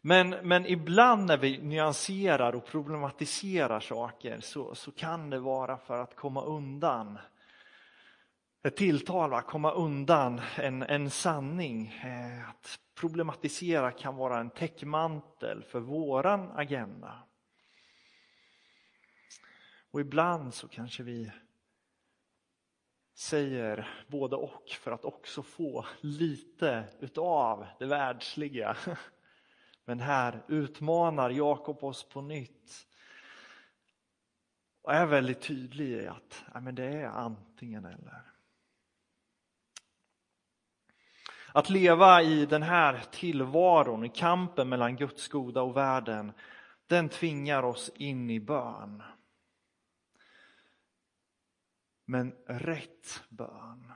men, 0.00 0.30
men 0.30 0.66
ibland 0.66 1.26
när 1.26 1.36
vi 1.36 1.58
nyanserar 1.62 2.54
och 2.54 2.66
problematiserar 2.66 3.80
saker 3.80 4.40
så, 4.40 4.74
så 4.74 4.92
kan 4.92 5.30
det 5.30 5.38
vara 5.38 5.76
för 5.76 5.98
att 5.98 6.16
komma 6.16 6.42
undan 6.42 7.18
ett 8.64 8.76
tilltal, 8.76 9.34
att 9.34 9.46
komma 9.46 9.72
undan 9.72 10.40
en, 10.56 10.82
en 10.82 11.10
sanning. 11.10 12.00
Eh, 12.04 12.48
att 12.48 12.78
problematisera 13.00 13.90
kan 13.90 14.16
vara 14.16 14.40
en 14.40 14.50
täckmantel 14.50 15.62
för 15.62 15.80
våran 15.80 16.50
agenda. 16.54 17.23
Och 19.94 20.00
ibland 20.00 20.54
så 20.54 20.68
kanske 20.68 21.02
vi 21.02 21.32
säger 23.14 24.04
både 24.08 24.36
och 24.36 24.68
för 24.68 24.92
att 24.92 25.04
också 25.04 25.42
få 25.42 25.86
lite 26.00 26.84
utav 27.00 27.66
det 27.78 27.86
världsliga. 27.86 28.76
Men 29.84 30.00
här 30.00 30.44
utmanar 30.48 31.30
Jakob 31.30 31.84
oss 31.84 32.08
på 32.08 32.20
nytt 32.20 32.86
och 34.82 34.94
är 34.94 35.06
väldigt 35.06 35.42
tydlig 35.42 35.88
i 35.88 36.06
att 36.06 36.44
ja, 36.54 36.60
men 36.60 36.74
det 36.74 36.84
är 36.84 37.06
antingen 37.06 37.84
eller. 37.84 38.22
Att 41.52 41.70
leva 41.70 42.22
i 42.22 42.46
den 42.46 42.62
här 42.62 43.02
tillvaron, 43.10 44.04
i 44.04 44.08
kampen 44.08 44.68
mellan 44.68 44.96
Guds 44.96 45.28
goda 45.28 45.62
och 45.62 45.76
världen, 45.76 46.32
den 46.86 47.08
tvingar 47.08 47.62
oss 47.62 47.90
in 47.94 48.30
i 48.30 48.40
bön. 48.40 49.02
Men 52.04 52.32
rätt 52.46 53.22
bön. 53.28 53.92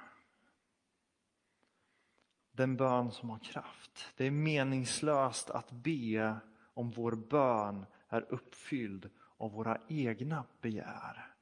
Den 2.51 2.77
bön 2.77 3.12
som 3.12 3.31
har 3.31 3.38
kraft. 3.38 4.12
Det 4.16 4.25
är 4.25 4.31
meningslöst 4.31 5.51
att 5.51 5.71
be 5.71 6.37
om 6.75 6.90
vår 6.90 7.12
bön 7.12 7.87
är 8.09 8.33
uppfylld 8.33 9.11
av 9.37 9.53
våra 9.53 9.79
egna 9.88 10.44
begär. 10.61 11.35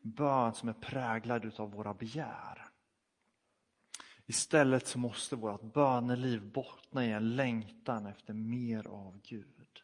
Bön 0.00 0.54
som 0.54 0.68
är 0.68 0.72
präglad 0.72 1.60
av 1.60 1.72
våra 1.72 1.94
begär. 1.94 2.68
Istället 4.26 4.86
så 4.86 4.98
måste 4.98 5.36
vårt 5.36 5.62
böneliv 5.62 6.52
bottna 6.52 7.04
i 7.06 7.12
en 7.12 7.36
längtan 7.36 8.06
efter 8.06 8.34
mer 8.34 8.86
av 8.86 9.20
Gud. 9.22 9.82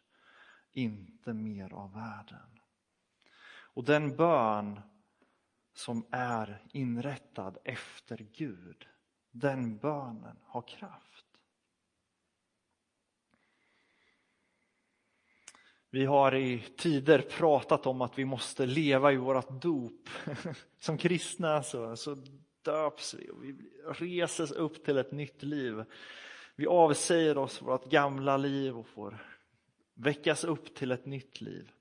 Inte 0.73 1.33
mer 1.33 1.75
av 1.75 1.94
världen. 1.94 2.61
Och 3.75 3.85
den 3.85 4.16
bön 4.16 4.81
som 5.73 6.07
är 6.11 6.63
inrättad 6.73 7.59
efter 7.65 8.27
Gud, 8.33 8.87
den 9.31 9.79
bönen 9.79 10.37
har 10.47 10.63
kraft. 10.63 11.27
Vi 15.93 16.05
har 16.05 16.35
i 16.35 16.65
tider 16.77 17.19
pratat 17.19 17.87
om 17.87 18.01
att 18.01 18.19
vi 18.19 18.25
måste 18.25 18.67
leva 18.67 19.13
i 19.13 19.17
vårt 19.17 19.63
dop. 19.63 20.09
Som 20.79 20.99
kristna 20.99 21.63
så, 21.63 21.97
så 21.97 22.17
döps 22.63 23.15
vi 23.15 23.31
och 23.31 23.45
vi 23.45 23.57
reses 23.85 24.51
upp 24.51 24.85
till 24.85 24.99
ett 24.99 25.13
nytt 25.13 25.43
liv. 25.43 25.85
Vi 26.57 26.67
avsäger 26.67 27.39
oss 27.39 27.63
vårt 27.63 27.91
gamla 27.91 28.37
liv 28.37 28.79
och 28.79 28.87
får 28.87 29.19
väckas 29.95 30.45
upp 30.45 30.75
till 30.75 30.93
ett 30.93 31.07
nytt 31.07 31.41
liv. 31.41 31.73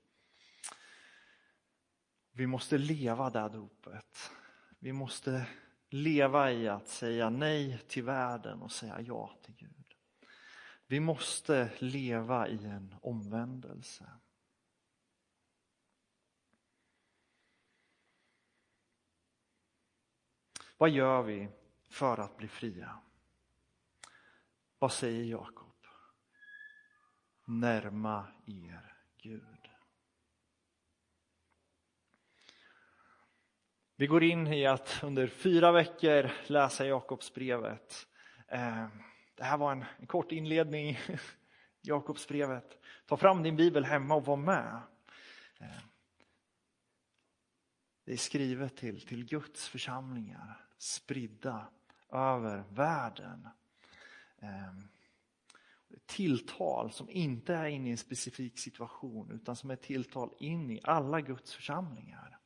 Vi 2.40 2.46
måste 2.46 2.78
leva 2.78 3.30
det 3.30 3.40
här 3.40 3.48
dopet. 3.48 4.30
Vi 4.78 4.92
måste 4.92 5.46
leva 5.90 6.52
i 6.52 6.68
att 6.68 6.88
säga 6.88 7.30
nej 7.30 7.78
till 7.78 8.04
världen 8.04 8.62
och 8.62 8.72
säga 8.72 9.00
ja 9.00 9.38
till 9.42 9.54
Gud. 9.54 9.94
Vi 10.86 11.00
måste 11.00 11.70
leva 11.78 12.48
i 12.48 12.64
en 12.64 12.94
omvändelse. 13.02 14.10
Vad 20.76 20.90
gör 20.90 21.22
vi 21.22 21.48
för 21.88 22.18
att 22.18 22.36
bli 22.36 22.48
fria? 22.48 22.98
Vad 24.78 24.92
säger 24.92 25.24
Jakob? 25.24 25.86
Närma 27.44 28.26
er 28.46 28.96
Gud. 29.16 29.49
Vi 34.00 34.06
går 34.06 34.22
in 34.22 34.46
i 34.46 34.66
att 34.66 35.00
under 35.02 35.26
fyra 35.26 35.72
veckor 35.72 36.30
läsa 36.46 36.86
Jakobsbrevet. 36.86 38.06
Eh, 38.48 38.86
det 39.34 39.44
här 39.44 39.56
var 39.56 39.72
en, 39.72 39.84
en 39.98 40.06
kort 40.06 40.32
inledning, 40.32 40.98
Jakobsbrevet. 41.80 42.78
Ta 43.06 43.16
fram 43.16 43.42
din 43.42 43.56
bibel 43.56 43.84
hemma 43.84 44.14
och 44.14 44.24
var 44.24 44.36
med. 44.36 44.80
Eh, 45.58 45.82
det 48.04 48.12
är 48.12 48.16
skrivet 48.16 48.76
till, 48.76 49.06
till 49.06 49.24
Guds 49.24 49.68
församlingar, 49.68 50.66
spridda 50.78 51.68
över 52.12 52.64
världen. 52.70 53.48
Eh, 54.38 54.74
tilltal 56.06 56.92
som 56.92 57.10
inte 57.10 57.54
är 57.54 57.66
inne 57.66 57.88
i 57.88 57.92
en 57.92 57.98
specifik 57.98 58.58
situation 58.58 59.30
utan 59.30 59.56
som 59.56 59.70
är 59.70 59.76
tilltal 59.76 60.34
in 60.38 60.70
i 60.70 60.80
alla 60.84 61.20
Guds 61.20 61.54
församlingar. 61.54 62.39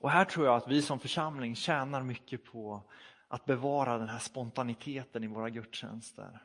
Och 0.00 0.10
här 0.10 0.24
tror 0.24 0.46
jag 0.46 0.56
att 0.56 0.68
vi 0.68 0.82
som 0.82 0.98
församling 0.98 1.56
tjänar 1.56 2.02
mycket 2.02 2.44
på 2.44 2.82
att 3.28 3.44
bevara 3.44 3.98
den 3.98 4.08
här 4.08 4.18
spontaniteten 4.18 5.24
i 5.24 5.26
våra 5.26 5.50
gudstjänster. 5.50 6.42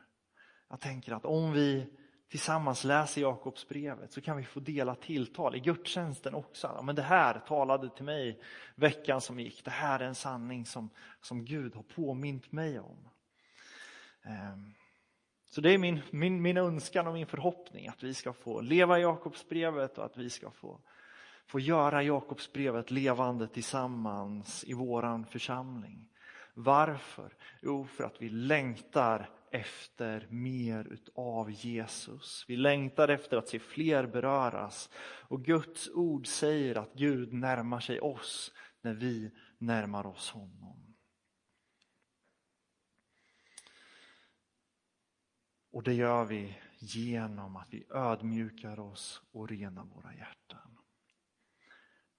Jag 0.68 0.80
tänker 0.80 1.12
att 1.12 1.24
om 1.24 1.52
vi 1.52 1.86
tillsammans 2.28 2.84
läser 2.84 3.20
Jakobsbrevet 3.20 4.12
så 4.12 4.20
kan 4.20 4.36
vi 4.36 4.44
få 4.44 4.60
dela 4.60 4.94
tilltal 4.94 5.54
i 5.54 5.60
gudstjänsten 5.60 6.34
också. 6.34 6.80
Men 6.82 6.94
det 6.94 7.02
här 7.02 7.38
talade 7.38 7.88
till 7.88 8.04
mig 8.04 8.40
veckan 8.74 9.20
som 9.20 9.40
gick. 9.40 9.64
Det 9.64 9.70
här 9.70 10.00
är 10.00 10.04
en 10.04 10.14
sanning 10.14 10.66
som, 10.66 10.90
som 11.20 11.44
Gud 11.44 11.74
har 11.74 11.82
påmint 11.82 12.52
mig 12.52 12.80
om. 12.80 13.08
Ehm, 14.22 14.74
så 15.50 15.60
det 15.60 15.70
är 15.70 15.78
min, 15.78 16.00
min, 16.10 16.42
min 16.42 16.56
önskan 16.56 17.06
och 17.06 17.14
min 17.14 17.26
förhoppning 17.26 17.88
att 17.88 18.02
vi 18.02 18.14
ska 18.14 18.32
få 18.32 18.60
leva 18.60 18.98
i 18.98 19.02
Jakobsbrevet 19.02 19.98
och 19.98 20.04
att 20.04 20.16
vi 20.16 20.30
ska 20.30 20.50
få 20.50 20.80
få 21.46 21.60
göra 21.60 22.02
Jakobsbrevet 22.02 22.90
levande 22.90 23.48
tillsammans 23.48 24.64
i 24.64 24.72
våran 24.72 25.26
församling. 25.26 26.08
Varför? 26.54 27.34
Jo, 27.62 27.86
för 27.86 28.04
att 28.04 28.22
vi 28.22 28.28
längtar 28.28 29.30
efter 29.50 30.26
mer 30.30 30.84
utav 30.84 31.50
Jesus. 31.50 32.44
Vi 32.48 32.56
längtar 32.56 33.08
efter 33.08 33.36
att 33.36 33.48
se 33.48 33.58
fler 33.58 34.06
beröras. 34.06 34.90
Och 35.28 35.44
Guds 35.44 35.88
ord 35.94 36.26
säger 36.26 36.78
att 36.78 36.92
Gud 36.94 37.32
närmar 37.32 37.80
sig 37.80 38.00
oss 38.00 38.52
när 38.80 38.94
vi 38.94 39.30
närmar 39.58 40.06
oss 40.06 40.30
honom. 40.30 40.96
Och 45.70 45.82
det 45.82 45.94
gör 45.94 46.24
vi 46.24 46.58
genom 46.78 47.56
att 47.56 47.68
vi 47.70 47.86
ödmjukar 47.90 48.80
oss 48.80 49.22
och 49.32 49.48
renar 49.48 49.84
våra 49.84 50.14
hjärtan. 50.14 50.75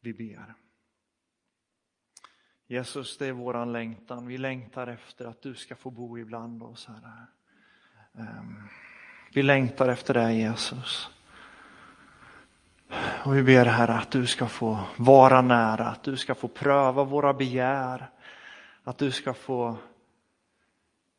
Vi 0.07 0.13
ber. 0.13 0.53
Jesus, 2.67 3.17
det 3.17 3.27
är 3.27 3.31
våran 3.31 3.73
längtan. 3.73 4.27
Vi 4.27 4.37
längtar 4.37 4.87
efter 4.87 5.25
att 5.25 5.41
du 5.41 5.55
ska 5.55 5.75
få 5.75 5.89
bo 5.89 6.17
ibland 6.17 6.63
oss, 6.63 6.87
Herre. 6.87 7.27
Ehm, 8.17 8.67
vi 9.33 9.43
längtar 9.43 9.89
efter 9.89 10.13
dig, 10.13 10.37
Jesus. 10.37 11.09
Och 13.23 13.35
vi 13.35 13.43
ber 13.43 13.65
Herre 13.65 13.93
att 13.93 14.11
du 14.11 14.27
ska 14.27 14.47
få 14.47 14.79
vara 14.97 15.41
nära, 15.41 15.87
att 15.87 16.03
du 16.03 16.17
ska 16.17 16.35
få 16.35 16.47
pröva 16.47 17.03
våra 17.03 17.33
begär. 17.33 18.09
Att 18.83 18.97
du 18.97 19.11
ska 19.11 19.33
få 19.33 19.77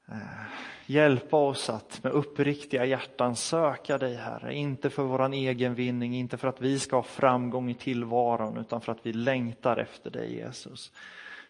eh, 0.09 0.43
hjälpa 0.91 1.37
oss 1.37 1.71
att 1.71 2.01
med 2.03 2.13
uppriktiga 2.13 2.85
hjärtan 2.85 3.37
söka 3.37 3.99
dig 3.99 4.15
Herre. 4.15 4.55
Inte 4.55 4.91
för 4.91 5.03
vår 5.03 5.33
egen 5.33 5.75
vinning, 5.75 6.15
inte 6.15 6.37
för 6.37 6.49
att 6.49 6.61
vi 6.61 6.79
ska 6.79 6.97
ha 6.97 7.03
framgång 7.03 7.71
i 7.71 7.75
tillvaron 7.75 8.57
utan 8.57 8.81
för 8.81 8.93
att 8.93 9.07
vi 9.07 9.13
längtar 9.13 9.77
efter 9.77 10.11
dig 10.11 10.35
Jesus. 10.35 10.93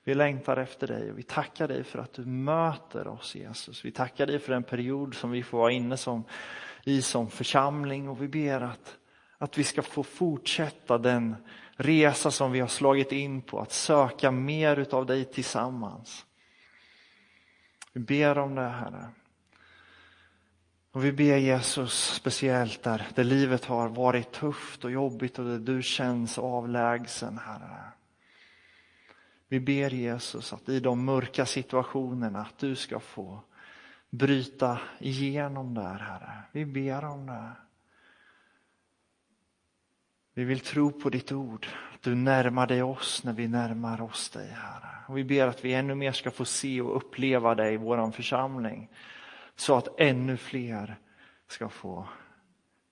Vi 0.05 0.15
längtar 0.15 0.57
efter 0.57 0.87
dig 0.87 1.11
och 1.11 1.19
vi 1.19 1.23
tackar 1.23 1.69
dig 1.69 1.85
för 1.85 1.99
att 1.99 2.13
du 2.13 2.25
möter 2.25 3.09
oss 3.09 3.35
Jesus. 3.35 3.85
Vi 3.85 3.91
tackar 3.91 4.27
dig 4.27 4.39
för 4.39 4.53
den 4.53 4.63
period 4.63 5.15
som 5.15 5.31
vi 5.31 5.43
får 5.43 5.59
vara 5.59 5.73
inne 5.73 5.97
som, 5.97 6.25
i 6.85 7.03
som 7.03 7.31
församling 7.31 8.09
och 8.09 8.23
vi 8.23 8.29
ber 8.29 8.61
att, 8.61 8.97
att 9.39 9.59
vi 9.59 9.65
ska 9.65 9.83
få 9.83 10.03
fortsätta 10.03 10.99
den 10.99 11.37
resa 11.77 12.31
som 12.31 12.53
vi 12.53 12.61
har 12.61 12.69
slagit 12.69 13.13
in 13.13 13.43
på, 13.43 13.61
att 13.61 13.73
söka 13.73 14.31
mer 14.31 14.77
utav 14.77 15.07
dig 15.07 15.25
tillsammans. 15.25 16.27
Vi 17.93 18.01
ber 18.01 18.39
om 18.39 18.55
det 18.55 18.69
Herre. 18.69 19.09
Och 20.99 21.05
vi 21.05 21.13
ber 21.13 21.37
Jesus 21.37 22.15
speciellt 22.15 22.83
där, 22.83 23.07
där 23.15 23.25
livet 23.25 23.65
har 23.65 23.89
varit 23.89 24.33
tufft 24.33 24.85
och 24.85 24.91
jobbigt 24.91 25.39
och 25.39 25.45
där 25.45 25.59
du 25.59 25.83
känns 25.83 26.39
avlägsen 26.39 27.39
Herre. 27.39 27.81
Vi 29.49 29.61
ber 29.61 29.91
Jesus 29.91 30.53
att 30.53 30.69
i 30.69 30.81
de 30.81 31.05
mörka 31.05 31.47
situationerna 31.47 32.41
att 32.41 32.59
du 32.59 32.77
ska 32.77 33.01
få 33.01 33.41
bryta 34.11 34.79
igenom 35.01 35.75
där 35.75 35.99
Herre. 35.99 36.43
Vi 36.53 36.65
ber 36.65 37.05
om 37.05 37.27
det. 37.27 37.53
Vi 40.35 40.45
vill 40.45 40.61
tro 40.61 40.93
på 40.93 41.11
ditt 41.11 41.33
ord, 41.33 41.67
att 41.95 42.03
du 42.03 42.15
närmar 42.15 42.67
dig 42.67 42.83
oss 42.83 43.25
när 43.25 43.33
vi 43.33 43.49
närmar 43.49 44.01
oss 44.01 44.31
dig 44.31 44.49
Herre. 44.49 45.05
Och 45.09 45.19
vi 45.19 45.25
ber 45.25 45.47
att 45.47 45.65
vi 45.65 45.75
ännu 45.75 45.95
mer 45.95 46.13
ska 46.13 46.31
få 46.31 46.45
se 46.45 46.81
och 46.81 46.97
uppleva 46.97 47.55
dig 47.55 47.75
i 47.75 47.77
vår 47.77 48.11
församling. 48.11 48.89
Så 49.59 49.77
att 49.77 50.01
ännu 50.01 50.37
fler 50.37 50.99
ska 51.47 51.69
få 51.69 52.09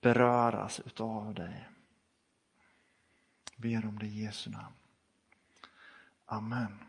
beröras 0.01 0.79
utav 0.79 1.33
dig. 1.33 1.69
Ber 3.55 3.85
om 3.85 3.99
det 3.99 4.05
i 4.05 4.23
Jesu 4.23 4.49
namn. 4.49 4.75
Amen. 6.25 6.86